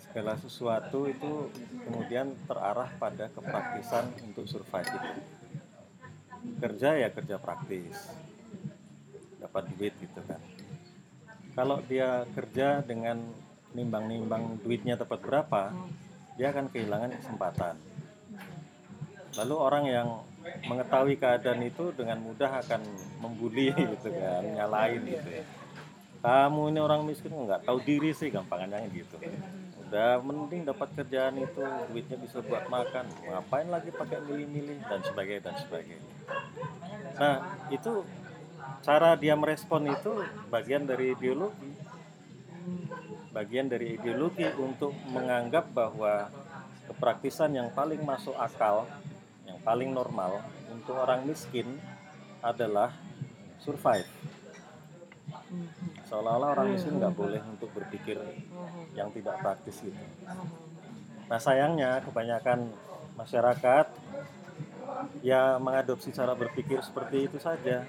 [0.00, 1.48] Segala sesuatu itu
[1.86, 5.10] kemudian terarah pada kepraktisan untuk survive itu.
[6.60, 8.10] Kerja ya kerja praktis.
[9.40, 10.40] Dapat duit gitu kan.
[11.56, 13.20] Kalau dia kerja dengan
[13.76, 15.72] nimbang-nimbang duitnya tepat berapa
[16.40, 17.76] dia akan kehilangan kesempatan.
[19.36, 20.08] Lalu orang yang
[20.66, 22.82] mengetahui keadaan itu dengan mudah akan
[23.22, 25.44] membuli gitu kan nyalain gitu ya.
[26.20, 29.16] Kamu ini orang miskin nggak tahu diri sih gampangannya gitu.
[29.88, 33.08] Udah mending dapat kerjaan itu duitnya bisa buat makan.
[33.24, 36.10] Ngapain lagi pakai milih-milih dan sebagainya dan sebagainya.
[37.16, 37.36] Nah
[37.72, 38.04] itu
[38.84, 40.12] cara dia merespon itu
[40.52, 41.72] bagian dari ideologi.
[43.32, 46.28] Bagian dari ideologi untuk menganggap bahwa
[46.90, 48.84] kepraktisan yang paling masuk akal
[49.62, 50.40] paling normal
[50.72, 51.78] untuk orang miskin
[52.40, 52.92] adalah
[53.60, 54.08] survive
[56.10, 58.18] seolah-olah orang miskin nggak boleh untuk berpikir
[58.98, 60.04] yang tidak praktis gitu.
[61.30, 62.70] Nah sayangnya kebanyakan
[63.14, 63.86] masyarakat
[65.22, 67.86] ya mengadopsi cara berpikir seperti itu saja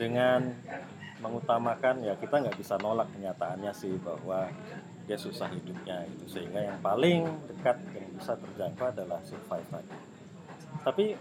[0.00, 0.56] dengan
[1.20, 4.48] mengutamakan ya kita nggak bisa nolak kenyataannya sih bahwa
[5.04, 10.11] dia susah hidupnya itu sehingga yang paling dekat yang bisa terjangkau adalah survive tadi.
[10.82, 11.14] Tapi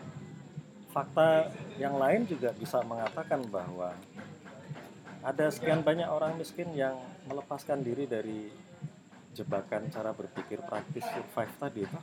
[0.92, 1.48] fakta
[1.78, 3.94] yang lain juga bisa mengatakan bahwa
[5.22, 6.98] ada sekian banyak orang miskin yang
[7.30, 8.50] melepaskan diri dari
[9.32, 12.00] jebakan cara berpikir praktis survive tadi itu.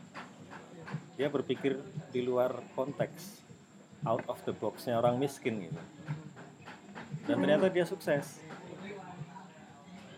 [1.19, 1.77] Dia berpikir
[2.15, 3.43] di luar konteks
[4.07, 5.83] out of the boxnya orang miskin gitu.
[7.27, 8.41] Dan ternyata dia sukses.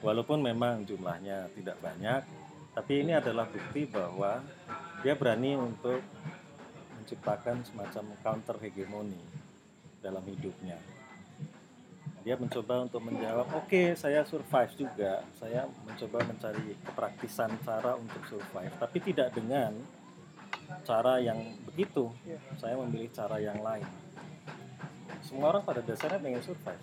[0.04, 2.22] Walaupun memang jumlahnya tidak banyak
[2.70, 4.38] tapi ini adalah bukti bahwa
[5.02, 5.98] dia berani untuk
[7.10, 9.18] menciptakan semacam counter hegemoni
[9.98, 10.78] dalam hidupnya.
[12.22, 15.26] Dia mencoba untuk menjawab oke okay, saya survive juga.
[15.34, 19.74] Saya mencoba mencari kepraktisan cara untuk survive tapi tidak dengan
[20.86, 22.14] cara yang begitu.
[22.62, 23.82] Saya memilih cara yang lain.
[25.26, 26.82] Semua orang pada dasarnya pengen survive.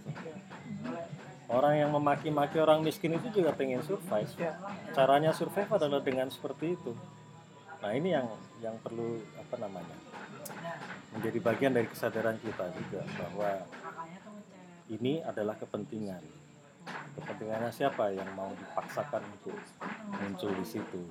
[1.47, 4.27] Orang yang memaki-maki orang miskin itu juga pengen survive.
[4.91, 6.91] Caranya survive adalah dengan seperti itu
[7.77, 9.97] nah ini yang yang perlu apa namanya
[11.13, 13.51] menjadi bagian dari kesadaran kita juga bahwa
[14.87, 16.23] ini adalah kepentingan.
[17.19, 19.57] Kepentingannya siapa yang mau dipaksakan untuk
[20.15, 21.01] muncul di situ?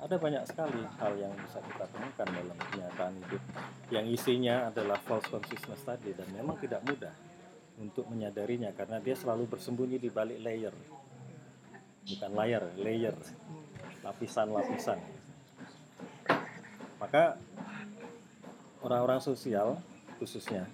[0.00, 3.42] Ada banyak sekali hal yang bisa kita temukan dalam kenyataan hidup
[3.92, 7.12] yang isinya adalah false consciousness tadi dan memang tidak mudah
[7.80, 10.74] untuk menyadarinya karena dia selalu bersembunyi di balik layer.
[12.10, 13.16] Bukan layer, layer.
[14.00, 14.98] Lapisan-lapisan.
[17.00, 17.36] Maka
[18.80, 19.76] orang-orang sosial
[20.20, 20.68] khususnya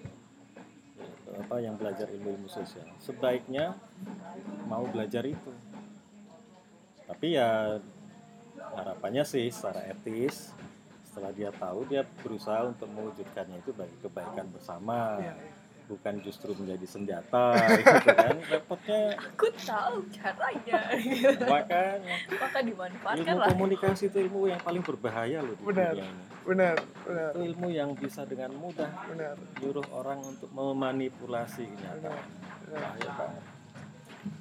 [1.37, 3.77] apa yang belajar ilmu-ilmu sosial sebaiknya
[4.67, 5.53] mau belajar itu
[7.07, 7.79] tapi ya
[8.57, 10.51] harapannya sih secara etis
[11.07, 15.35] setelah dia tahu dia berusaha untuk mewujudkannya itu bagi kebaikan bersama ya.
[15.87, 18.37] Bukan justru menjadi senjata gitu kan?
[18.51, 20.81] Repotnya aku tahu caranya.
[21.47, 23.49] Makanya maka dimanfaatkan ilmu lah?
[23.55, 25.95] komunikasi itu ilmu yang paling berbahaya loh benar.
[25.95, 26.11] dunia
[26.47, 27.31] benar benar.
[27.35, 29.35] Itu ilmu yang bisa dengan mudah benar.
[29.63, 32.23] nyuruh orang untuk memanipulasi kenyataan.
[32.67, 32.83] Benar.
[32.83, 33.45] Bahaya banget.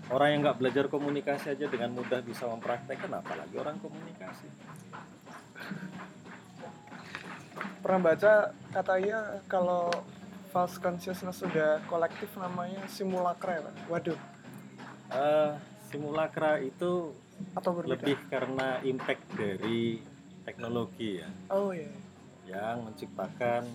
[0.10, 4.50] Orang yang nggak belajar komunikasi aja dengan mudah bisa mempraktekkan apalagi orang komunikasi.
[7.86, 8.34] Pernah baca
[8.74, 9.94] katanya kalau
[10.56, 13.74] false consciousness sudah kolektif namanya simulacra ya Pak?
[13.92, 14.20] waduh.
[15.12, 15.52] Eh,
[15.92, 17.12] simulakra itu
[17.52, 18.00] atau berbeda?
[18.00, 20.00] lebih karena impact dari
[20.48, 21.28] teknologi ya.
[21.52, 21.92] Oh iya.
[22.48, 23.68] Yang menciptakan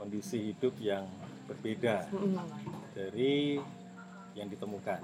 [0.00, 1.04] kondisi hidup yang
[1.44, 2.08] berbeda
[2.96, 3.60] dari
[4.32, 4.96] yang ditemukan.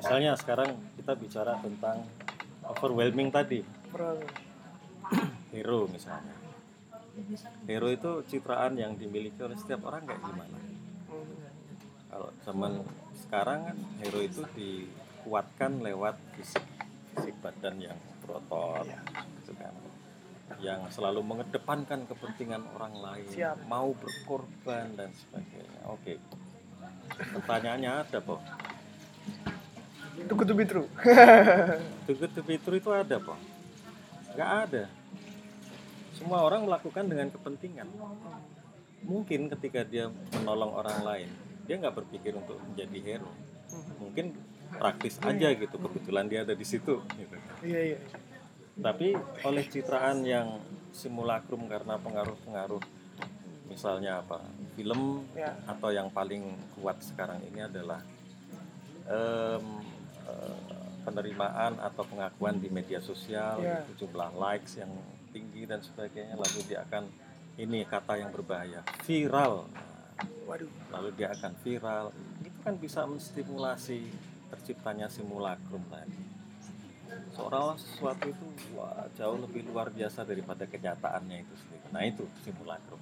[0.00, 2.08] Misalnya sekarang kita bicara tentang
[2.72, 3.60] overwhelming tadi.
[3.92, 4.16] Pernah.
[5.52, 6.41] hero misalnya
[7.68, 10.58] hero itu citraan yang dimiliki oleh setiap orang kayak gimana?
[12.12, 12.72] Kalau zaman
[13.16, 16.64] sekarang kan hero itu dikuatkan lewat fisik
[17.12, 18.88] fisik badan yang berotot
[19.42, 19.74] gitu kan.
[20.60, 23.64] Yang selalu mengedepankan kepentingan orang lain Siap.
[23.64, 25.80] mau berkorban dan sebagainya.
[25.88, 26.20] Oke.
[27.12, 28.40] Pertanyaannya ada po
[30.12, 30.86] Too good to be true.
[32.06, 33.34] Too good to be true itu ada po
[34.32, 34.82] nggak ada
[36.22, 37.90] semua orang melakukan dengan kepentingan
[39.02, 40.06] mungkin ketika dia
[40.38, 41.28] menolong orang lain
[41.66, 43.30] dia nggak berpikir untuk menjadi hero
[43.98, 44.38] mungkin
[44.78, 47.36] praktis aja gitu kebetulan dia ada di situ gitu.
[47.66, 47.98] Iya iya.
[48.78, 50.62] tapi oleh citraan yang
[50.94, 52.80] simulakrum karena pengaruh-pengaruh
[53.66, 54.38] misalnya apa
[54.78, 55.52] film Ya.
[55.66, 58.00] atau yang paling kuat sekarang ini adalah
[59.10, 59.64] em,
[60.28, 60.56] eh,
[61.02, 64.88] penerimaan atau pengakuan di media sosial, itu jumlah likes yang
[65.32, 67.08] tinggi dan sebagainya, lalu dia akan
[67.56, 69.66] ini kata yang berbahaya, viral.
[70.46, 70.68] Waduh.
[70.92, 72.12] Lalu dia akan viral.
[72.44, 74.06] Itu kan bisa menstimulasi
[74.52, 76.20] terciptanya simulacrum tadi.
[77.32, 81.86] Seolah-olah sesuatu itu wah, jauh lebih luar biasa daripada kenyataannya itu sendiri.
[81.92, 83.00] Nah itu simulacrum.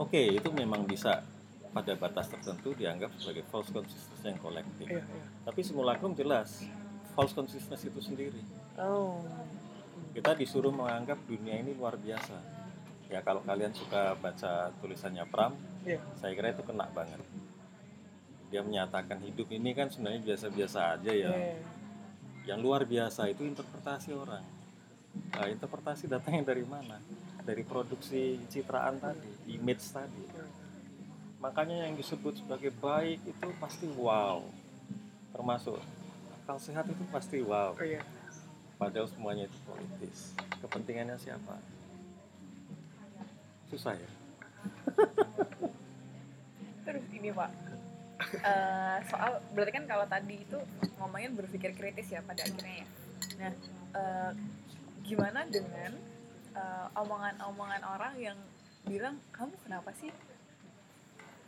[0.00, 1.24] Oke, itu memang bisa
[1.74, 4.86] pada batas tertentu dianggap sebagai false consciousness yang kolektif.
[4.86, 5.24] Iya, iya.
[5.42, 6.62] Tapi simulacrum jelas
[7.18, 8.40] false consciousness itu sendiri.
[8.78, 9.20] Oh.
[10.14, 12.38] Kita disuruh menganggap dunia ini luar biasa.
[13.10, 15.98] Ya kalau kalian suka baca tulisannya Pram, Iya.
[16.16, 17.18] saya kira itu kena banget.
[18.48, 21.34] Dia menyatakan hidup ini kan sebenarnya biasa-biasa aja ya.
[21.34, 21.58] Iya.
[22.46, 24.46] Yang luar biasa itu interpretasi orang.
[25.34, 27.02] Nah, interpretasi datangnya dari mana?
[27.42, 30.24] Dari produksi citraan tadi, image tadi.
[31.42, 34.40] Makanya yang disebut sebagai baik itu pasti wow.
[35.34, 35.76] Termasuk
[36.40, 37.74] akal sehat itu pasti wow.
[37.74, 38.00] Oh iya.
[38.74, 40.34] Padahal semuanya itu politis.
[40.62, 41.54] Kepentingannya siapa?
[43.70, 44.10] Susah ya.
[46.84, 47.50] Terus ini Pak,
[48.34, 50.58] Eh, soal berarti kan kalau tadi itu
[51.02, 52.86] ngomongin berpikir kritis ya pada akhirnya ya.
[53.42, 53.52] Nah,
[53.94, 54.30] eh,
[55.02, 55.98] gimana dengan
[56.54, 58.38] eh, omongan-omongan orang yang
[58.86, 60.10] bilang kamu kenapa sih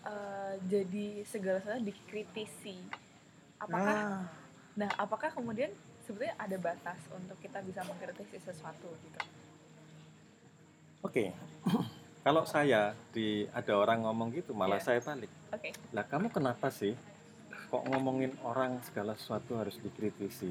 [0.07, 2.77] eh, jadi segala sesuatu dikritisi?
[3.63, 4.27] Apakah Nah,
[4.77, 5.73] Nah, apakah kemudian
[6.07, 9.19] sebetulnya ada batas untuk kita bisa mengkritisi sesuatu gitu?
[11.03, 11.35] Oke.
[12.27, 14.85] Kalau saya di ada orang ngomong gitu malah Iya.
[14.85, 15.31] saya balik.
[15.51, 15.71] Oke.
[15.91, 16.95] Lah kamu kenapa sih
[17.67, 20.51] kok ngomongin orang segala sesuatu harus dikritisi?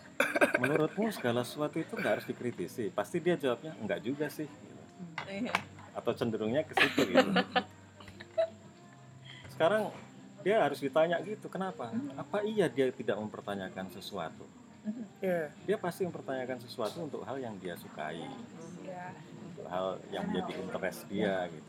[0.62, 2.88] Menurutmu segala sesuatu itu nggak harus dikritisi?
[2.88, 4.48] Pasti dia jawabnya enggak juga sih.
[4.48, 4.82] gitu.
[5.28, 5.52] Iya.
[5.92, 7.28] Atau cenderungnya ke situ gitu.
[9.52, 9.92] Sekarang
[10.40, 11.92] dia harus ditanya gitu, kenapa?
[12.16, 14.48] Apa iya dia tidak mempertanyakan sesuatu?
[15.22, 15.50] Iya.
[15.66, 18.22] Dia pasti mempertanyakan sesuatu untuk hal yang dia sukai.
[18.82, 19.14] Ya.
[19.52, 21.68] untuk hal yang menjadi interest dia gitu.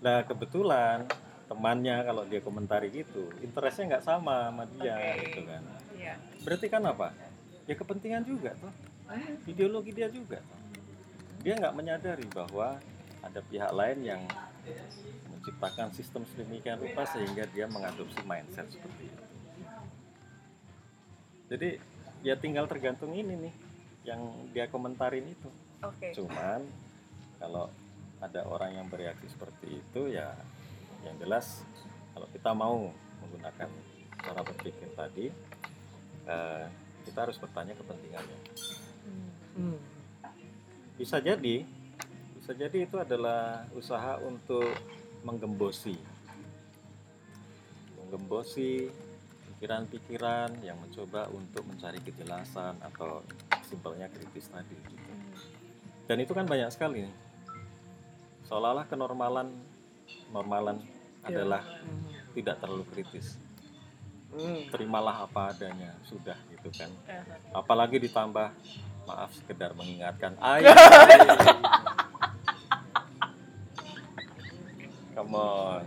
[0.00, 1.04] Nah kebetulan
[1.48, 5.20] temannya kalau dia komentari gitu, interestnya nggak sama sama dia Oke.
[5.28, 5.62] gitu kan.
[5.96, 6.14] Iya.
[6.44, 7.08] Berarti kan apa?
[7.68, 8.72] Ya kepentingan juga tuh,
[9.44, 10.40] ideologi dia juga.
[10.40, 10.58] Tuh.
[11.44, 12.80] Dia nggak menyadari bahwa
[13.20, 14.22] ada pihak lain yang
[15.32, 19.24] menciptakan sistem sedemikian rupa sehingga dia mengadopsi mindset seperti itu.
[21.48, 21.70] Jadi
[22.22, 23.54] ya tinggal tergantung ini nih
[24.06, 25.50] yang dia komentarin itu.
[25.84, 26.10] Oke.
[26.16, 26.64] Cuman
[27.38, 27.70] kalau
[28.18, 30.34] ada orang yang bereaksi seperti itu ya
[31.06, 31.62] yang jelas
[32.10, 32.90] kalau kita mau
[33.22, 33.70] menggunakan
[34.18, 35.30] cara berpikir tadi
[36.26, 36.66] eh,
[37.06, 38.38] kita harus bertanya kepentingannya.
[39.54, 39.78] Hmm.
[40.98, 41.62] Bisa jadi
[42.38, 44.72] bisa jadi itu adalah usaha untuk
[45.22, 45.98] menggembosi
[48.08, 48.88] menggembosi
[49.58, 53.26] pikiran-pikiran yang mencoba untuk mencari kejelasan atau
[53.66, 55.10] simpelnya kritis tadi gitu.
[56.06, 57.14] dan itu kan banyak sekali nih
[58.46, 59.50] seolah-olah kenormalan
[60.30, 60.78] normalan
[61.26, 61.42] Iya.
[61.42, 62.06] adalah Hmm.
[62.32, 63.34] tidak terlalu kritis
[64.30, 64.62] Hmm.
[64.70, 67.18] terimalah apa adanya sudah gitu kan Eh,
[67.50, 68.54] apalagi ditambah
[69.04, 70.70] maaf sekedar mengingatkan ayo
[75.12, 75.82] come on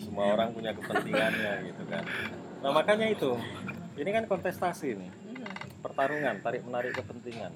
[0.00, 2.04] semua orang punya kepentingannya gitu kan
[2.64, 3.36] nah makanya itu.
[4.00, 5.12] Ini kan kontestasi nih.
[5.84, 7.52] Pertarungan tarik menarik kepentingan.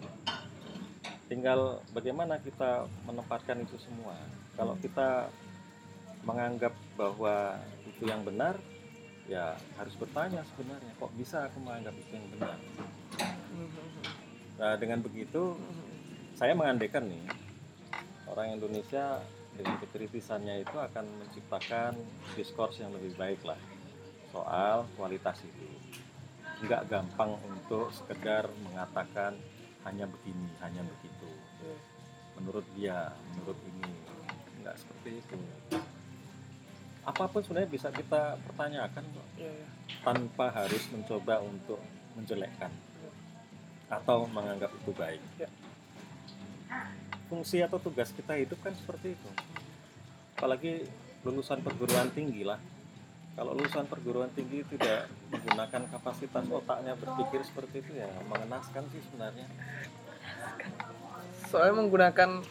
[1.32, 4.12] Tinggal bagaimana kita menempatkan itu semua.
[4.52, 5.32] Kalau kita
[6.28, 7.56] menganggap bahwa
[7.88, 8.60] itu yang benar
[9.24, 12.58] ya harus bertanya sebenarnya kok bisa aku menganggap itu yang benar?
[14.60, 15.56] Nah dengan begitu
[16.36, 17.24] saya mengandaikan nih
[18.28, 19.24] orang Indonesia
[19.56, 21.96] dengan kekritisannya itu akan menciptakan
[22.36, 23.58] diskurs yang lebih baik lah
[24.30, 25.68] soal kualitas itu
[26.66, 29.38] nggak gampang untuk sekedar mengatakan
[29.86, 31.30] hanya begini hanya begitu
[32.38, 33.88] menurut dia menurut ini
[34.62, 35.38] nggak seperti itu
[37.08, 39.66] apa pun sebenarnya bisa kita pertanyakan kok Iya, iya.
[40.04, 41.80] tanpa harus mencoba untuk
[42.18, 42.68] menjelekkan
[43.88, 45.22] atau menganggap itu baik.
[45.40, 45.48] Ya.
[47.32, 49.30] Fungsi atau tugas kita hidup kan seperti itu.
[50.36, 50.84] Apalagi
[51.24, 52.60] lulusan perguruan tinggi lah.
[53.38, 59.46] Kalau lulusan perguruan tinggi tidak menggunakan kapasitas otaknya berpikir seperti itu ya mengenaskan sih sebenarnya.
[61.46, 62.42] Soalnya menggunakan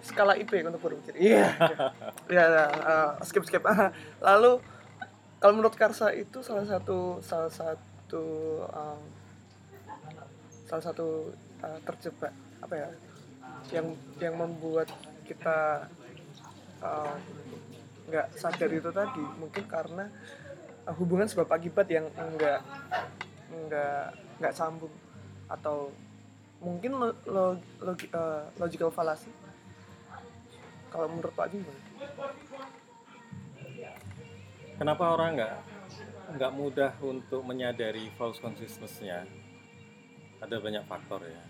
[0.00, 1.20] skala IP untuk berpikir.
[1.20, 1.52] Iya.
[2.32, 3.60] Iya, ya, eh, skip skip.
[4.24, 4.64] Lalu
[5.36, 8.24] kalau menurut Karsa itu salah satu salah satu
[8.64, 9.00] um,
[10.64, 11.28] salah satu
[11.60, 12.32] uh, terjebak
[12.64, 12.88] apa ya
[13.68, 14.88] yang yang membuat
[15.28, 15.84] kita
[16.80, 17.16] uh,
[18.04, 20.04] nggak sadar itu tadi mungkin karena
[20.84, 22.60] uh, hubungan sebab akibat yang enggak
[23.48, 24.92] enggak enggak sambung
[25.48, 25.88] atau
[26.60, 29.32] mungkin lo, lo- logi- uh, logical fallacy
[30.94, 31.80] kalau menurut Pak gimana?
[34.78, 35.54] Kenapa orang nggak
[36.38, 39.26] nggak mudah untuk menyadari false consciousness-nya?
[40.38, 41.42] Ada banyak faktor ya,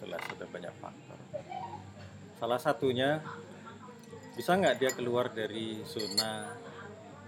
[0.00, 1.18] jelas ada banyak faktor.
[2.40, 3.20] Salah satunya
[4.38, 6.46] bisa nggak dia keluar dari zona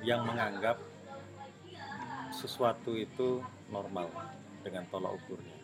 [0.07, 0.79] yang menganggap
[2.31, 4.07] sesuatu itu normal
[4.63, 5.59] dengan tolak ukurnya.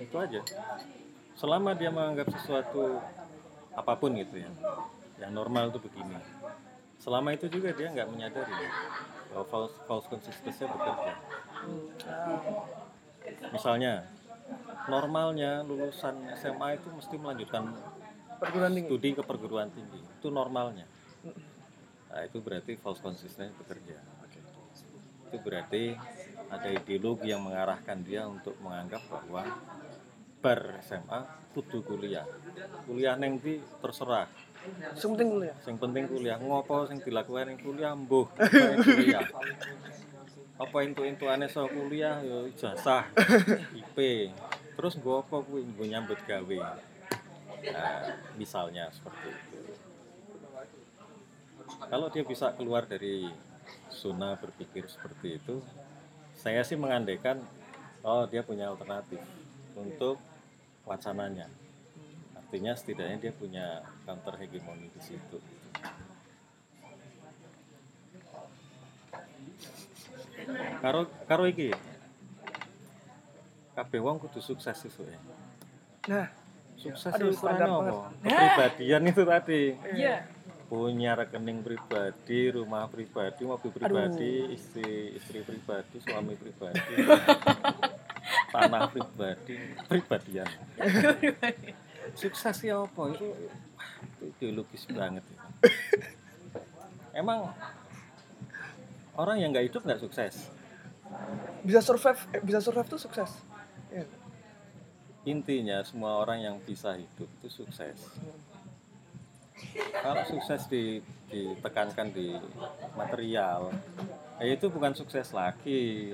[0.00, 0.40] Itu aja.
[1.36, 2.96] Selama dia menganggap sesuatu
[3.76, 4.48] apa pun gitu ya,
[5.20, 6.16] yang normal itu begini.
[6.96, 8.54] Selama itu juga dia nggak menyadari
[9.28, 11.12] bahwa false, false consciousness-nya bekerja.
[13.52, 14.08] Misalnya,
[14.84, 17.72] normalnya lulusan SMA itu mesti melanjutkan
[18.34, 18.88] Perguruan tinggi.
[18.90, 20.00] studi ke perguruan tinggi.
[20.20, 20.84] Itu normalnya.
[22.10, 23.96] Nah, itu berarti false consciousness bekerja.
[25.30, 25.96] Itu berarti
[26.52, 29.48] ada ideologi yang mengarahkan dia untuk menganggap bahwa
[30.44, 31.24] bar SMA
[31.56, 32.26] kudu kuliah.
[32.84, 34.28] Kuliah neng di terserah.
[34.92, 35.56] Yang penting kuliah.
[35.64, 39.26] Yang penting kuliah ngopo sing dilakukan yang kuliah mbuh yang kuliah.
[40.62, 43.08] Apa itu aneh so kuliah yo ijazah
[43.80, 44.30] IP.
[44.74, 46.58] Terus gue apa kuwi nggo nyambut gawe.
[47.64, 49.58] Nah, misalnya seperti itu.
[51.88, 53.30] Kalau dia bisa keluar dari
[53.88, 55.62] zona berpikir seperti itu,
[56.36, 57.40] saya sih mengandaikan
[58.04, 59.22] oh dia punya alternatif
[59.78, 60.20] untuk
[60.84, 61.48] wacananya.
[62.36, 65.38] Artinya setidaknya dia punya counter hegemoni di situ.
[70.84, 71.72] Karo karo iki.
[73.74, 75.18] Kabeh wong kudu sukses sesuk ya.
[76.06, 76.26] Nah,
[76.84, 77.96] Sukses Aduh, itu ukurannya apa?
[78.20, 79.62] Kepribadian itu tadi.
[79.94, 80.16] Iya.
[80.68, 87.04] Punya rekening pribadi, rumah pribadi, mobil pribadi, istri istri pribadi, suami pribadi,
[88.54, 89.54] tanah pribadi,
[89.86, 90.48] pribadian.
[92.20, 93.02] Sukses ya apa?
[93.12, 95.22] Itu, itu ideologis banget.
[95.24, 95.34] itu.
[97.14, 97.54] Emang
[99.14, 100.50] orang yang nggak hidup nggak sukses.
[101.62, 103.30] bisa survive eh, bisa survive tuh sukses.
[105.24, 107.96] Intinya semua orang yang bisa hidup itu sukses.
[110.04, 111.00] Kalau sukses di,
[111.32, 112.36] ditekankan di
[112.92, 113.72] material,
[114.36, 116.12] ya itu bukan sukses lagi.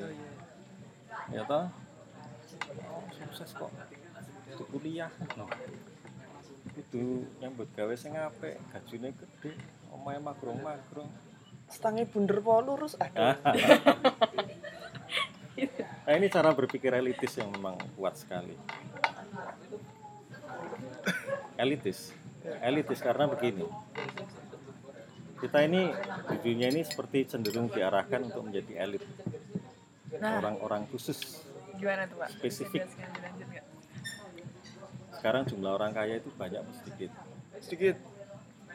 [1.34, 1.66] Ya toh?
[3.18, 3.72] Sukses kok.
[4.46, 5.10] Itu kuliah.
[6.78, 9.58] Itu yang gawe sing apik, gajine gede,
[9.90, 11.10] omahe magrong-magrong.
[11.66, 13.34] Stangnya bunder po lurus aduh.
[16.10, 18.58] Nah ini cara berpikir elitis yang memang kuat sekali.
[21.54, 22.10] Elitis,
[22.66, 23.62] elitis karena begini.
[25.38, 25.86] Kita ini
[26.34, 29.06] di dunia ini seperti cenderung diarahkan untuk menjadi elit.
[30.18, 31.46] Nah, Orang-orang khusus.
[31.78, 32.42] gimana tuh Pak?
[32.42, 32.90] Spesifik.
[35.14, 37.14] Sekarang jumlah orang kaya itu banyak apa sedikit.
[37.62, 37.96] Sedikit.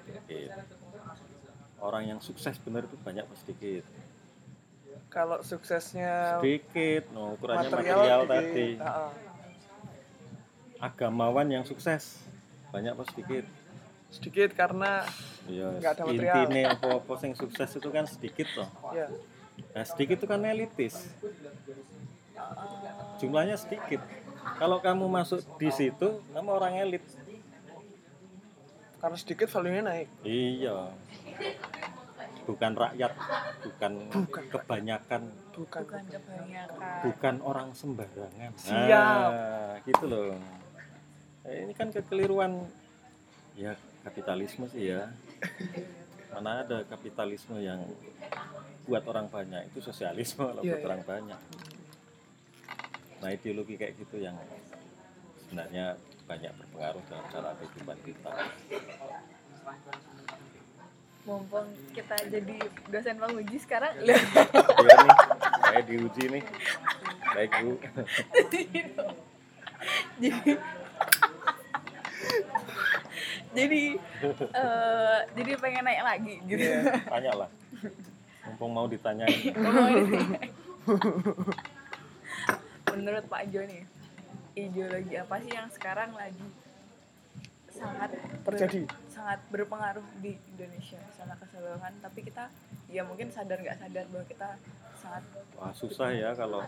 [0.07, 0.51] Sedikit.
[1.83, 3.83] Orang yang sukses benar itu banyak apa sedikit.
[5.15, 8.67] Kalau suksesnya Sedikit, no, ukurannya material, material, tadi.
[8.83, 9.11] Ah.
[10.83, 12.19] Agamawan yang sukses
[12.75, 13.47] banyak apa sedikit.
[14.11, 15.07] Sedikit karena
[15.47, 16.35] Iya, Nggak ada material.
[16.35, 18.69] intinya apa-apa yang sukses itu kan sedikit loh.
[18.91, 19.07] ya
[19.71, 21.15] Nah, sedikit itu kan elitis.
[23.23, 24.03] Jumlahnya sedikit.
[24.59, 27.03] Kalau kamu masuk di situ, kamu orang elit.
[28.95, 30.09] karena sedikit value-nya naik.
[30.25, 30.89] Iya.
[32.45, 33.11] Bukan rakyat,
[33.61, 34.43] bukan, Bukan.
[34.53, 35.81] kebanyakan, Bukan.
[35.81, 36.97] Bukan kebanyakan.
[37.03, 38.51] bukan orang sembarangan.
[38.55, 39.31] Siap.
[39.33, 40.37] Nah, gitu loh.
[41.43, 42.65] Eh, ini kan kekeliruan
[43.55, 45.09] ya kapitalisme sih ya.
[46.29, 47.81] Mana ada kapitalisme yang
[48.85, 50.87] buat orang banyak itu sosialisme kalau Iya, buat iya.
[50.87, 51.39] orang banyak.
[53.15, 54.37] Nah ideologi kayak gitu yang
[55.39, 58.31] sebenarnya banyak berpengaruh dalam cara kehidupan kita.
[61.25, 65.11] Mumpung kita jadi dosen penguji sekarang, Iya nih,
[65.59, 66.43] saya diuji nih.
[67.33, 67.71] Baik bu.
[70.21, 70.41] jadi
[73.51, 73.81] jadi
[74.53, 76.65] eh, jadi pengen naik lagi gitu.
[77.03, 77.49] Tanya lah.
[78.45, 79.33] Mumpung mau ditanyain.
[79.51, 80.19] Ngomong ini.
[82.87, 83.83] Menurut Pak Jo nih,
[84.53, 86.47] ideologi apa sih yang sekarang lagi
[87.67, 88.13] sangat
[88.45, 88.85] ber- Terjadi.
[89.15, 91.93] Sangat berpengaruh di Indonesia secara keseluruhan.
[92.03, 92.51] Tapi kita
[92.91, 94.49] ya mungkin sadar nggak sadar bahwa kita
[94.99, 95.23] sangat
[95.55, 96.59] Wah susah ya kalau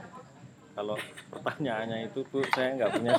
[0.72, 0.96] kalau
[1.28, 2.40] pertanyaannya itu bu.
[2.56, 3.12] Saya nggak punya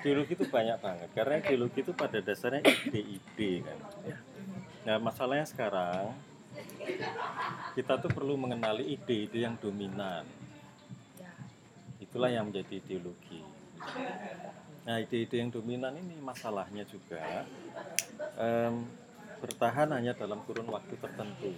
[0.00, 3.78] ideologi itu banyak banget karena ideologi itu pada dasarnya ide-ide kan.
[4.88, 6.14] Nah masalahnya sekarang
[7.74, 10.24] kita tuh perlu mengenali ide-ide yang dominan.
[12.14, 13.42] Itulah yang menjadi ideologi
[14.86, 17.42] nah ide-ide yang dominan ini masalahnya juga
[18.38, 18.86] em,
[19.42, 21.50] bertahan hanya dalam kurun waktu tertentu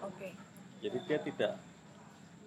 [0.00, 0.32] Oke.
[0.80, 1.52] jadi dia tidak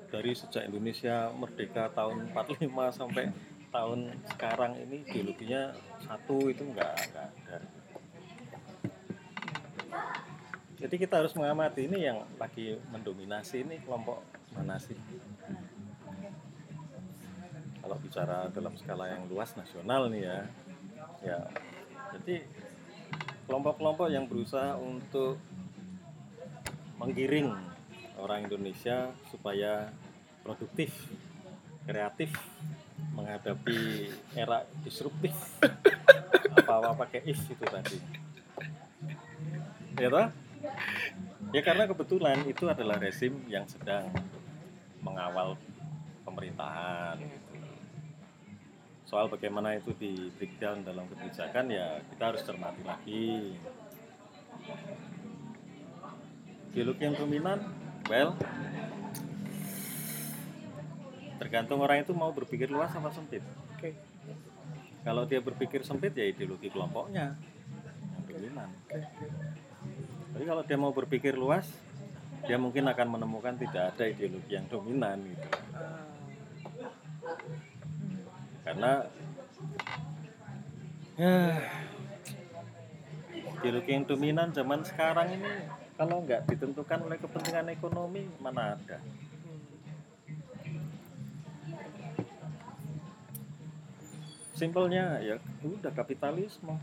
[0.10, 3.30] dari sejak Indonesia merdeka tahun 45 sampai
[3.72, 5.72] tahun sekarang ini ideologinya
[6.04, 7.58] satu itu enggak enggak ada.
[10.82, 14.20] Jadi kita harus mengamati ini yang lagi mendominasi ini kelompok
[14.52, 14.98] mana sih?
[17.92, 20.40] Kalau bicara dalam skala yang luas nasional nih ya,
[21.28, 21.40] ya
[22.16, 22.48] jadi
[23.44, 25.36] kelompok-kelompok yang berusaha untuk
[26.96, 27.52] menggiring
[28.16, 29.92] orang Indonesia supaya
[30.40, 31.12] produktif,
[31.84, 32.32] kreatif
[33.12, 34.08] menghadapi
[34.40, 35.36] era disruptif.
[36.64, 38.00] Apa-apa pakai if itu tadi.
[40.00, 40.28] Ya toh?
[41.52, 44.08] Ya karena kebetulan itu adalah rezim yang sedang
[45.04, 45.60] mengawal
[46.24, 47.51] pemerintahan.
[49.12, 53.52] Soal bagaimana itu di breakdown dalam kebijakan ya kita harus cermati lagi.
[56.72, 57.60] Ideologi yang dominan,
[58.08, 58.40] well,
[61.44, 63.44] tergantung orang itu mau berpikir luas apa sempit.
[63.76, 64.00] Oke.
[65.04, 67.36] Kalau dia berpikir sempit ya ideologi kelompoknya
[68.16, 68.72] yang dominan.
[70.32, 71.68] Tapi kalau dia mau berpikir luas,
[72.48, 75.48] dia mungkin akan menemukan tidak ada ideologi yang dominan gitu.
[78.62, 79.06] Karena
[81.22, 81.38] ya,
[83.62, 85.54] ideologi yang dominan zaman sekarang ini
[85.98, 88.98] kalau nggak ditentukan oleh kepentingan ekonomi mana ada.
[94.58, 96.78] Simpelnya ya udah kapitalisme.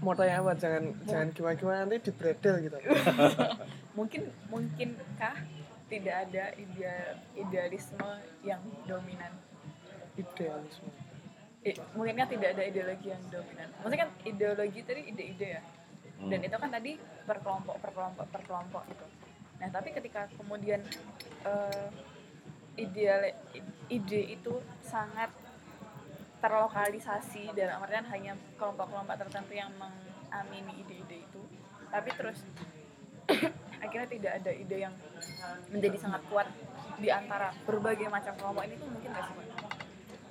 [0.00, 0.54] Mau tanya apa?
[0.56, 2.78] Jangan jangan gimana gimana nanti dibredel gitu.
[3.98, 5.34] Mungkin mungkinkah
[5.90, 8.10] tidak ada ide- idealisme
[8.46, 9.34] yang dominan?
[10.20, 10.90] Idealisme.
[11.60, 13.68] Eh, mungkinkah tidak ada ideologi yang dominan?
[13.80, 15.62] Maksudnya kan ideologi tadi ide-ide ya.
[16.20, 16.30] Hmm.
[16.32, 19.06] Dan itu kan tadi per kelompok, per kelompok, per kelompok gitu.
[19.60, 20.80] Nah, tapi ketika kemudian
[21.44, 21.88] eh,
[22.80, 23.28] ideal
[23.92, 25.28] ide itu sangat
[26.40, 31.40] terlokalisasi dalam artian hanya kelompok-kelompok tertentu yang mengamini ide-ide itu
[31.90, 32.38] tapi terus
[33.84, 34.94] akhirnya tidak ada ide yang
[35.68, 36.46] menjadi sangat kuat
[36.96, 39.36] di antara berbagai macam kelompok ini tuh mungkin nggak sih?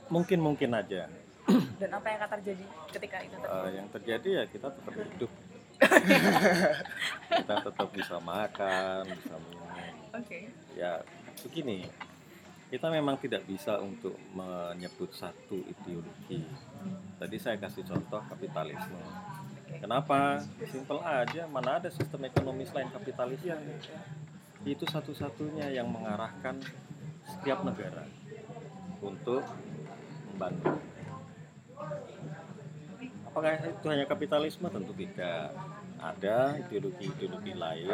[0.10, 1.10] Mungkin mungkin aja.
[1.82, 5.32] dan apa yang akan terjadi ketika itu Eh, terjadi yang terjadi ya kita tetap hidup.
[7.40, 9.96] kita tetap bisa makan, bisa minum.
[10.12, 10.40] oke
[10.76, 11.00] Ya
[11.40, 11.88] begini,
[12.68, 16.44] kita memang tidak bisa untuk menyebut satu ideologi.
[17.16, 19.00] Tadi saya kasih contoh kapitalisme.
[19.80, 20.44] Kenapa?
[20.68, 23.56] Simpel aja, mana ada sistem ekonomi selain kapitalisme?
[24.68, 26.60] Itu satu-satunya yang mengarahkan
[27.24, 28.04] setiap negara
[29.00, 29.48] untuk
[30.40, 30.72] membantu.
[33.28, 34.72] Apakah itu hanya kapitalisme?
[34.72, 35.52] Tentu tidak.
[36.00, 37.92] Ada ideologi-ideologi lain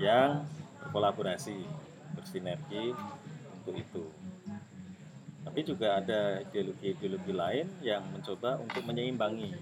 [0.00, 0.48] yang
[0.80, 1.60] berkolaborasi,
[2.16, 2.96] bersinergi
[3.60, 4.04] untuk itu.
[5.44, 9.52] Tapi juga ada ideologi-ideologi lain yang mencoba untuk menyeimbangi,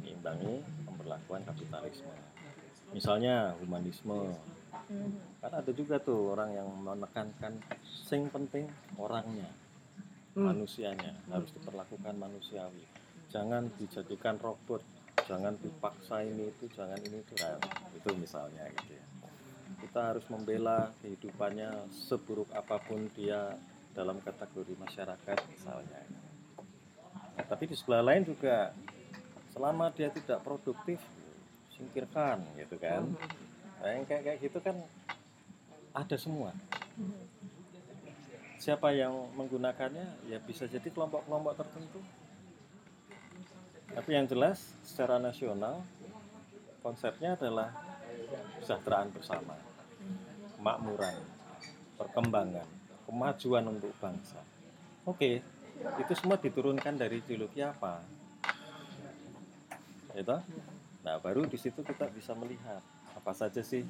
[0.00, 2.12] menyeimbangi pemberlakuan kapitalisme.
[2.96, 4.32] Misalnya humanisme,
[4.88, 5.40] Mhm.
[5.44, 9.65] kan ada juga tuh orang yang menekankan sing penting orangnya, Hmm.
[10.36, 12.84] Manusianya harus diperlakukan manusiawi.
[13.32, 14.84] Jangan dijadikan robot,
[15.24, 17.56] jangan dipaksa ini itu, jangan ini itu, Nah,
[17.96, 19.04] itu misalnya gitu ya.
[19.80, 23.56] Kita harus membela kehidupannya seburuk apa pun dia
[23.96, 26.00] dalam kategori masyarakat misalnya.
[27.36, 28.76] Nah, tapi di sebelah lain juga
[29.56, 31.00] selama dia tidak produktif,
[31.72, 33.08] singkirkan gitu kan.
[33.80, 34.76] Nah, yang kayak kayak gitu kan
[35.96, 36.52] ada semua.
[38.56, 42.00] Siapa yang menggunakannya ya bisa jadi kelompok-kelompok tertentu.
[43.92, 45.80] Tapi yang jelas secara nasional
[46.84, 47.72] konsepnya adalah
[48.60, 49.56] kesejahteraan bersama,
[50.56, 51.16] kemakmuran,
[51.96, 52.68] perkembangan,
[53.08, 54.40] kemajuan untuk bangsa.
[55.06, 55.40] Oke,
[56.00, 58.02] itu semua diturunkan dari ideologi apa?
[60.16, 60.36] Itu?
[61.04, 62.82] Nah, baru di situ kita bisa melihat
[63.14, 63.86] apa saja sih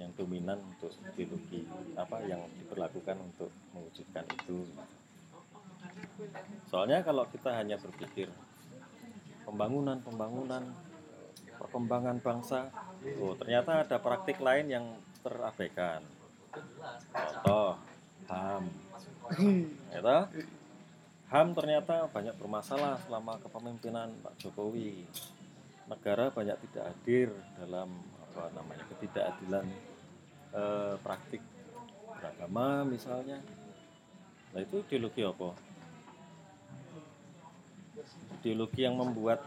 [0.00, 4.64] yang dominan untuk ideologi apa yang diperlakukan untuk mewujudkan itu.
[6.70, 8.32] Soalnya kalau kita hanya berpikir
[9.44, 10.64] pembangunan, pembangunan,
[11.60, 12.72] perkembangan bangsa,
[13.20, 14.86] oh ternyata ada praktik lain yang
[15.20, 16.00] terabaikan.
[17.12, 17.76] Contoh
[18.28, 18.64] HAM,
[19.92, 20.24] ya toh?
[21.32, 25.08] HAM ternyata banyak bermasalah selama kepemimpinan Pak Jokowi.
[25.88, 27.88] Negara banyak tidak hadir dalam
[28.32, 29.66] apa namanya ketidakadilan
[30.56, 31.44] eh, praktik
[32.16, 33.44] beragama misalnya.
[34.56, 35.52] Nah itu ideologi apa?
[38.40, 39.44] Ideologi yang membuat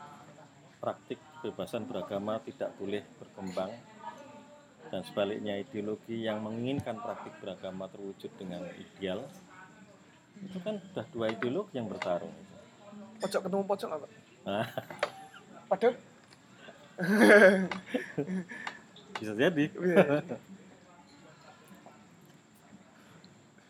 [0.77, 3.73] praktik kebebasan beragama tidak boleh berkembang.
[4.85, 9.25] Dan sebaliknya ideologi yang menginginkan praktik beragama terwujud dengan ideal.
[10.45, 12.33] Itu kan sudah dua ideologi yang bertarung.
[13.17, 14.07] Pojok ketemu pojok apa?
[15.65, 15.95] Padahal
[19.19, 19.65] bisa jadi.
[19.71, 20.23] Iya.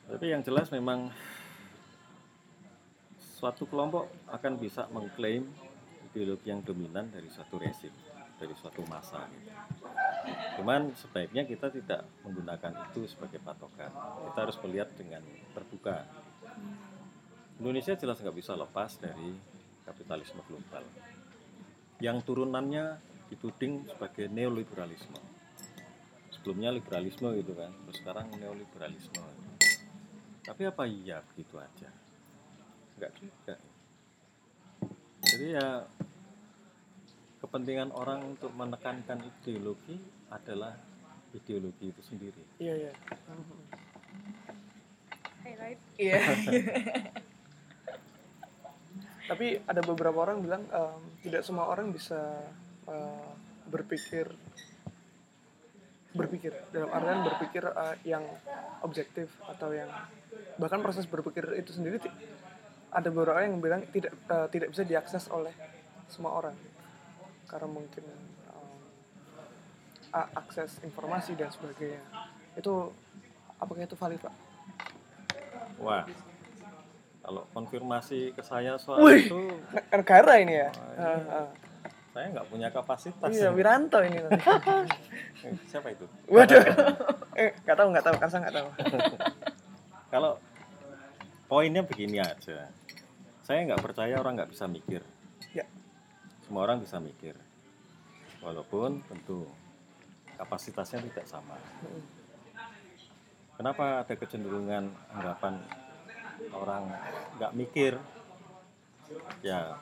[0.05, 1.11] tapi yang jelas memang
[3.19, 5.43] suatu kelompok akan bisa mengklaim
[6.07, 7.91] ideologi yang dominan dari suatu rezim
[8.39, 9.51] dari suatu masa gitu.
[10.59, 13.91] cuman sebaiknya kita tidak menggunakan itu sebagai patokan.
[14.31, 15.23] Kita harus melihat dengan
[15.55, 16.03] terbuka.
[17.59, 19.35] Indonesia jelas nggak bisa lepas dari
[19.87, 20.83] kapitalisme global.
[22.03, 22.99] Yang turunannya
[23.31, 25.34] dituding sebagai neoliberalisme
[26.45, 29.17] sebelumnya liberalisme gitu kan terus sekarang neoliberalisme.
[30.45, 31.89] Tapi apa iya begitu aja?
[33.01, 33.55] Nggak juga.
[35.25, 35.89] Jadi ya
[37.41, 39.97] kepentingan orang untuk menekankan ideologi
[40.29, 40.77] adalah
[41.33, 42.61] ideologi itu sendiri.
[42.61, 42.91] Iya iya.
[45.41, 45.81] Highlight.
[45.97, 46.21] Iya.
[49.25, 52.21] Tapi ada beberapa orang bilang em, tidak semua orang bisa
[52.85, 53.29] eh,
[53.65, 54.29] berpikir
[56.15, 58.23] berpikir dalam artian berpikir eh, yang
[58.81, 59.91] objektif atau yang
[60.55, 61.99] bahkan proses berpikir itu sendiri
[62.95, 65.51] ada beberapa yang bilang tidak eh, tidak bisa diakses oleh
[66.07, 66.55] semua orang
[67.45, 68.03] karena mungkin
[70.15, 71.99] a- akses informasi dan sebagainya
[72.55, 72.71] itu
[73.59, 74.31] apakah itu valid pak?
[75.75, 76.07] wah
[77.19, 79.27] kalau konfirmasi ke saya soal Wih.
[79.27, 79.41] itu
[79.75, 80.69] Ne- Negara ini ya.
[80.95, 81.09] Iya.
[81.27, 81.49] ah.
[82.15, 83.27] Saya nggak punya kapasitas.
[83.27, 84.23] Iya, Wiranto ini
[85.69, 86.07] siapa itu?
[86.31, 86.63] Waduh.
[87.35, 88.67] eh, nggak tahu, nggak tahu, Karsa nggak tahu.
[90.15, 90.39] kalau
[91.51, 92.71] poinnya begini aja.
[93.43, 95.03] Saya nggak percaya orang nggak bisa mikir.
[95.51, 95.67] Ya.
[96.47, 97.35] semua orang bisa mikir.
[98.39, 99.51] Walaupun tentu
[100.39, 101.59] kapasitasnya tidak sama.
[103.59, 105.59] Kenapa ada kecenderungan anggapan
[106.55, 106.95] orang
[107.35, 107.99] nggak mikir?
[109.43, 109.75] Ya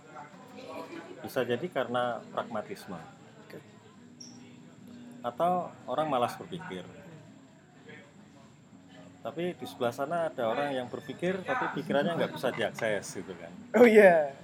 [1.21, 2.99] bisa jadi karena pragmatisme.
[5.23, 6.83] Atau orang malas berpikir.
[9.23, 13.51] Tapi di sebelah sana ada orang yang berpikir tapi pikirannya nggak bisa diakses gitu kan.
[13.79, 14.35] Oh iya,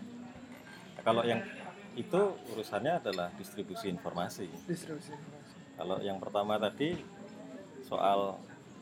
[1.04, 1.44] kalau yang
[2.00, 2.22] itu
[2.56, 4.48] urusannya adalah distribusi informasi.
[4.64, 5.56] Distribusi informasi.
[5.76, 6.96] kalau yang pertama tadi
[7.84, 8.40] soal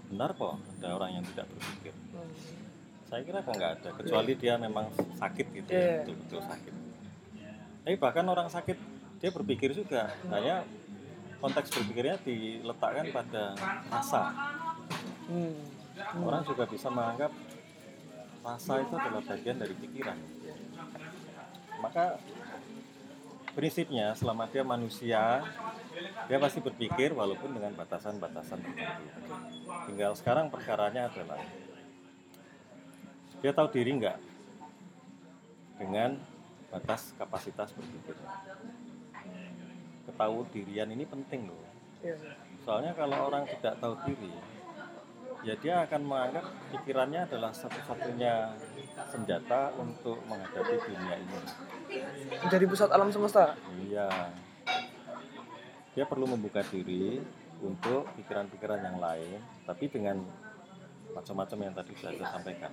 [0.08, 1.94] benar kok ada orang yang tidak berpikir.
[2.14, 2.30] Hmm.
[3.08, 5.80] saya kira kok nggak ada kecuali dia memang sakit gitu Iya.
[5.80, 6.74] ya betul-betul sakit
[7.88, 8.76] tapi bahkan orang sakit
[9.24, 10.12] dia berpikir juga.
[10.28, 10.68] Hanya
[11.40, 13.56] konteks berpikirnya diletakkan pada
[13.88, 14.36] rasa
[15.32, 15.56] Hmm.
[16.20, 17.32] orang juga bisa menganggap
[18.44, 20.20] rasa itu adalah bagian dari pikiran.
[21.80, 22.20] Maka
[23.56, 25.48] prinsipnya selama dia manusia
[26.28, 29.00] dia pasti berpikir walaupun dengan batasan-batasan tertentu.
[29.88, 31.40] Tinggal sekarang perkaranya adalah
[33.40, 34.18] dia tahu diri nggak
[35.80, 36.20] dengan
[36.68, 38.16] batas kapasitas berpikir
[40.08, 41.68] ketahui dirian ini penting loh
[42.06, 42.16] Iya.
[42.62, 44.34] Soalnya kalau orang tidak tahu diri,
[45.42, 46.46] ya dia akan menganggap
[46.76, 48.54] pikirannya adalah satu-satunya
[49.08, 51.40] senjata untuk menghadapi dunia ini.
[52.44, 53.56] Menjadi pusat alam semesta.
[53.82, 54.10] Iya.
[55.98, 57.18] Dia perlu membuka diri
[57.64, 60.22] untuk pikiran-pikiran yang lain, tapi dengan
[61.18, 62.72] macam-macam yang tadi sudah saya sampaikan.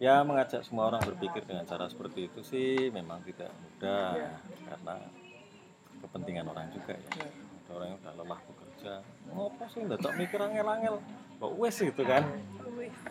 [0.00, 4.32] Ya mengajak semua orang berpikir dengan cara seperti itu sih memang tidak mudah Iya.
[4.64, 4.94] karena
[6.00, 7.10] kepentingan orang juga ya.
[7.20, 7.30] Iya.
[7.36, 8.92] Ada orang yang udah lelah bekerja,
[9.30, 10.94] ngopo sih nggak tak mikir angel-angel,
[11.36, 12.24] kok wes gitu kan?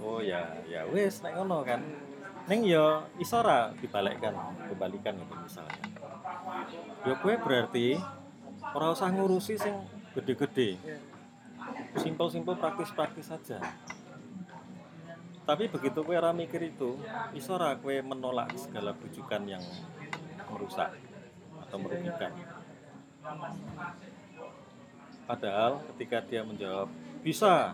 [0.01, 1.79] Oh ya, ya wes nek ngono kan.
[2.49, 4.33] Neng yo iso ora dibalikkan,
[4.73, 5.85] kembalikan itu misalnya.
[7.05, 8.01] Yo kue berarti
[8.73, 9.77] ora usah ngurusi sing
[10.17, 10.81] gede-gede.
[12.01, 13.61] Simpel-simpel praktis-praktis saja.
[15.49, 16.93] Tapi begitu kue ora mikir itu,
[17.33, 19.63] iso ora kue menolak segala bujukan yang
[20.45, 20.93] merusak
[21.65, 22.29] atau merugikan.
[25.25, 26.85] Padahal ketika dia menjawab
[27.25, 27.73] bisa,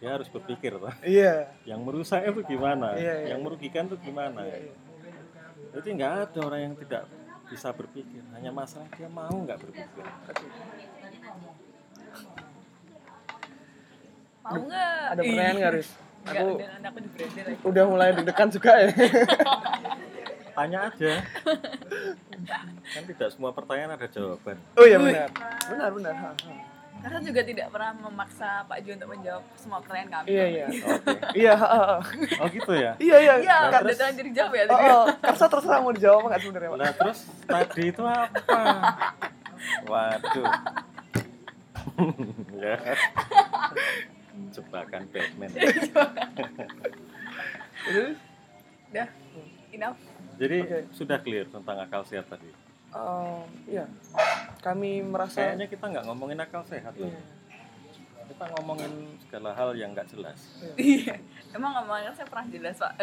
[0.00, 1.52] dia harus berpikir toh Iya.
[1.68, 3.28] yang merusak itu gimana, Iya, iya.
[3.36, 4.40] yang merugikan itu gimana.
[4.48, 4.74] Iya, iya.
[5.76, 7.12] Jadi nggak ada orang yang tidak
[7.52, 10.04] bisa berpikir, hanya masalah dia mau nggak berpikir.
[14.42, 15.00] Mau nggak?
[15.12, 15.72] Ada pertanyaan nggak,
[16.22, 17.52] Enggak, aku lagi.
[17.64, 18.88] udah mulai deg-degan juga ya.
[20.52, 21.12] Tanya aja.
[22.84, 24.60] kan tidak semua pertanyaan ada jawaban.
[24.74, 25.28] Oh iya benar.
[25.66, 26.14] Benar benar.
[26.14, 26.52] Ha, ha.
[27.02, 30.26] Karena juga tidak pernah memaksa Pak Jo untuk menjawab semua pertanyaan kami.
[30.28, 30.66] Iya iya.
[30.68, 31.10] Oke.
[31.40, 31.98] Iya, ha.
[32.38, 32.92] Oh gitu ya.
[33.00, 33.34] iya iya.
[33.40, 34.84] Iya, Nah, kan terus- udah jadi jawab ya Oh, tadi.
[34.86, 35.04] oh.
[35.18, 36.78] Karsa terserah mau dijawab apa nggak sebenarnya, Pak?
[36.78, 38.60] Nah terus tadi itu apa?
[39.90, 40.46] Waduh.
[42.54, 42.76] ya.
[44.52, 45.50] Jebakan Batman.
[47.82, 48.14] Jadi,
[48.92, 49.08] Udah,
[49.70, 49.98] enough.
[50.36, 50.78] Jadi Oke.
[50.92, 52.48] sudah clear tentang akal sehat tadi.
[52.92, 53.88] um, iya.
[54.60, 57.08] Kami merasa Kayaknya kita nggak ngomongin akal sehat loh.
[57.08, 57.20] Iya.
[58.22, 60.40] Kita ngomongin segala hal yang nggak jelas.
[60.74, 61.16] Iya.
[61.56, 62.92] Emang ngomongnya saya pernah jelas, Pak.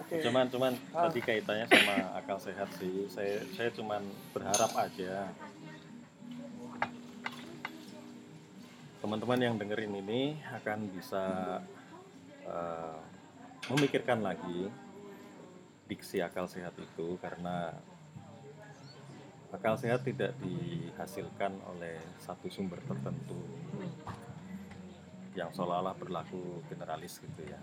[0.00, 0.22] Oke.
[0.22, 1.08] Cuman cuman Ah.
[1.08, 3.06] tadi kaitannya sama akal sehat sih.
[3.08, 5.28] Saya saya cuman berharap aja
[9.00, 11.24] teman-teman yang dengerin ini akan bisa
[12.46, 12.98] eh,
[13.72, 14.70] memikirkan lagi
[15.86, 17.74] diksi akal sehat itu karena
[19.54, 23.38] akal sehat tidak dihasilkan oleh satu sumber tertentu
[25.36, 27.60] yang seolah-olah berlaku generalis gitu ya.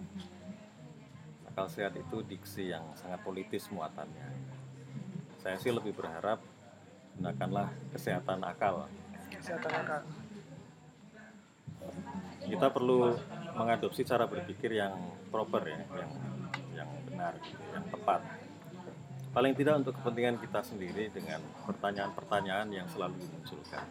[1.50, 4.30] Akal sehat itu diksi yang sangat politis muatannya.
[5.42, 6.40] Saya sih lebih berharap
[7.18, 8.88] gunakanlah kesehatan akal.
[9.34, 10.02] kesehatan akal.
[12.54, 13.18] Kita perlu
[13.58, 14.94] mengadopsi cara berpikir yang
[15.34, 16.12] proper ya, yang
[16.78, 18.22] yang benar, gitu, yang tepat.
[19.34, 23.86] Paling tidak untuk kepentingan kita sendiri dengan pertanyaan-pertanyaan yang selalu dimunculkan.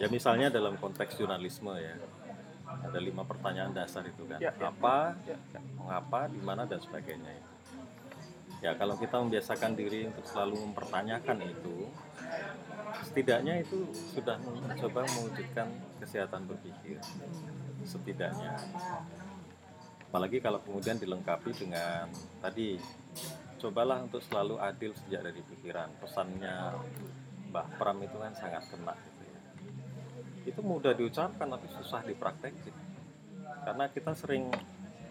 [0.00, 2.00] Ya misalnya dalam konteks jurnalisme ya,
[2.64, 4.72] ada lima pertanyaan dasar itu kan, Ya, ya.
[4.72, 5.36] apa, Ya.
[5.76, 7.36] mengapa, di mana dan sebagainya.
[8.64, 11.88] Ya kalau kita membiasakan diri untuk selalu mempertanyakan itu,
[13.06, 15.68] setidaknya itu sudah mencoba mewujudkan
[16.02, 16.98] kesehatan berpikir.
[17.84, 18.56] Setidaknya.
[20.10, 22.10] Apalagi kalau kemudian dilengkapi dengan
[22.42, 22.76] tadi
[23.60, 25.88] cobalah untuk selalu adil sejak dari pikiran.
[26.02, 26.74] Pesannya
[27.50, 29.40] Mbah Pram itu kan sangat kena gitu ya.
[30.40, 32.74] itu mudah diucapkan tapi susah dipraktekin.
[33.60, 34.48] Karena kita sering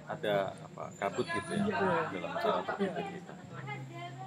[0.10, 3.34] ada apa kabut gitu ya dalam cara berpikir kita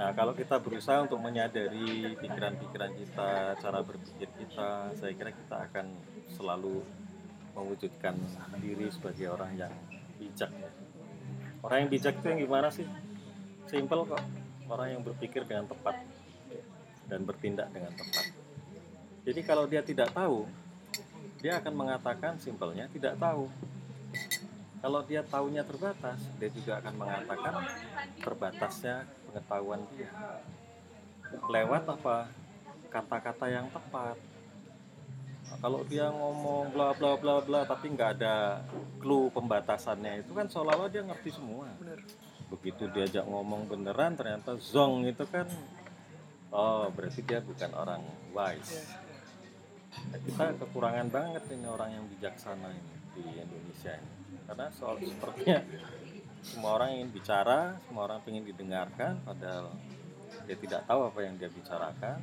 [0.00, 5.86] Nah, kalau kita berusaha untuk menyadari pikiran-pikiran kita, cara berpikir kita, saya kira kita akan
[6.32, 6.80] selalu
[7.52, 8.16] mewujudkan
[8.58, 9.72] diri sebagai orang yang
[10.16, 10.48] bijak.
[10.48, 10.70] ya.
[11.62, 12.88] Orang yang bijak itu yang gimana sih?
[13.68, 14.24] Simple kok.
[14.66, 16.00] Orang yang berpikir dengan tepat
[17.06, 18.32] dan bertindak dengan tepat.
[19.22, 20.48] Jadi kalau dia tidak tahu,
[21.38, 23.46] dia akan mengatakan simpelnya tidak tahu.
[24.82, 27.54] Kalau dia tahunya terbatas, dia juga akan mengatakan
[28.18, 30.10] terbatasnya pengetahuan dia.
[31.46, 32.26] Lewat apa?
[32.90, 34.18] Kata-kata yang tepat.
[35.46, 38.66] Nah, kalau dia ngomong bla bla bla bla tapi nggak ada
[38.98, 41.70] clue pembatasannya itu kan seolah-olah dia ngerti semua.
[42.50, 45.46] Begitu diajak ngomong beneran ternyata zong itu kan
[46.50, 48.02] oh berarti dia bukan orang
[48.34, 48.98] wise.
[50.10, 54.11] Nah, kita kekurangan banget ini orang yang bijaksana ini di Indonesia ini.
[54.46, 55.62] Karena soal sepertinya
[56.42, 59.70] semua orang ingin bicara, semua orang ingin didengarkan, padahal
[60.44, 62.18] dia tidak tahu apa yang dia bicarakan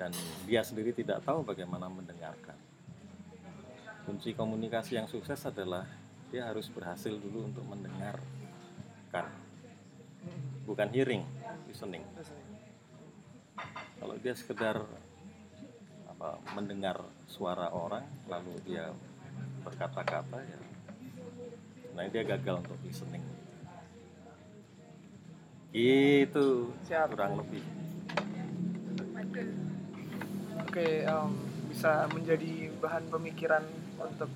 [0.00, 0.10] dan
[0.48, 2.56] dia sendiri tidak tahu bagaimana mendengarkan.
[4.08, 5.84] Kunci komunikasi yang sukses adalah
[6.32, 9.28] dia harus berhasil dulu untuk mendengarkan,
[10.64, 11.24] bukan hearing,
[11.68, 12.04] listening.
[14.00, 14.80] Kalau dia sekedar
[16.08, 18.88] apa, mendengar suara orang lalu dia
[19.60, 20.58] berkata-kata ya,
[21.98, 23.26] nah dia gagal untuk listening.
[25.74, 27.10] Itu Siap.
[27.10, 27.66] kurang lebih.
[30.62, 31.30] Oke, em,
[31.74, 33.66] bisa menjadi bahan pemikiran
[33.98, 34.30] untuk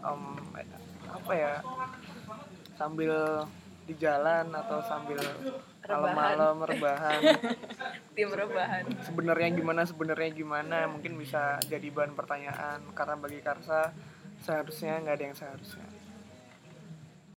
[0.00, 0.22] em,
[1.12, 1.54] apa ya?
[2.80, 3.44] Sambil
[3.84, 5.20] di jalan atau sambil
[5.84, 7.20] malam-malam rebahan.
[8.16, 8.88] Tim rebahan.
[9.04, 13.92] sebenarnya gimana sebenarnya gimana mungkin bisa jadi bahan pertanyaan karena bagi Karsa
[14.40, 16.01] seharusnya nggak ada yang seharusnya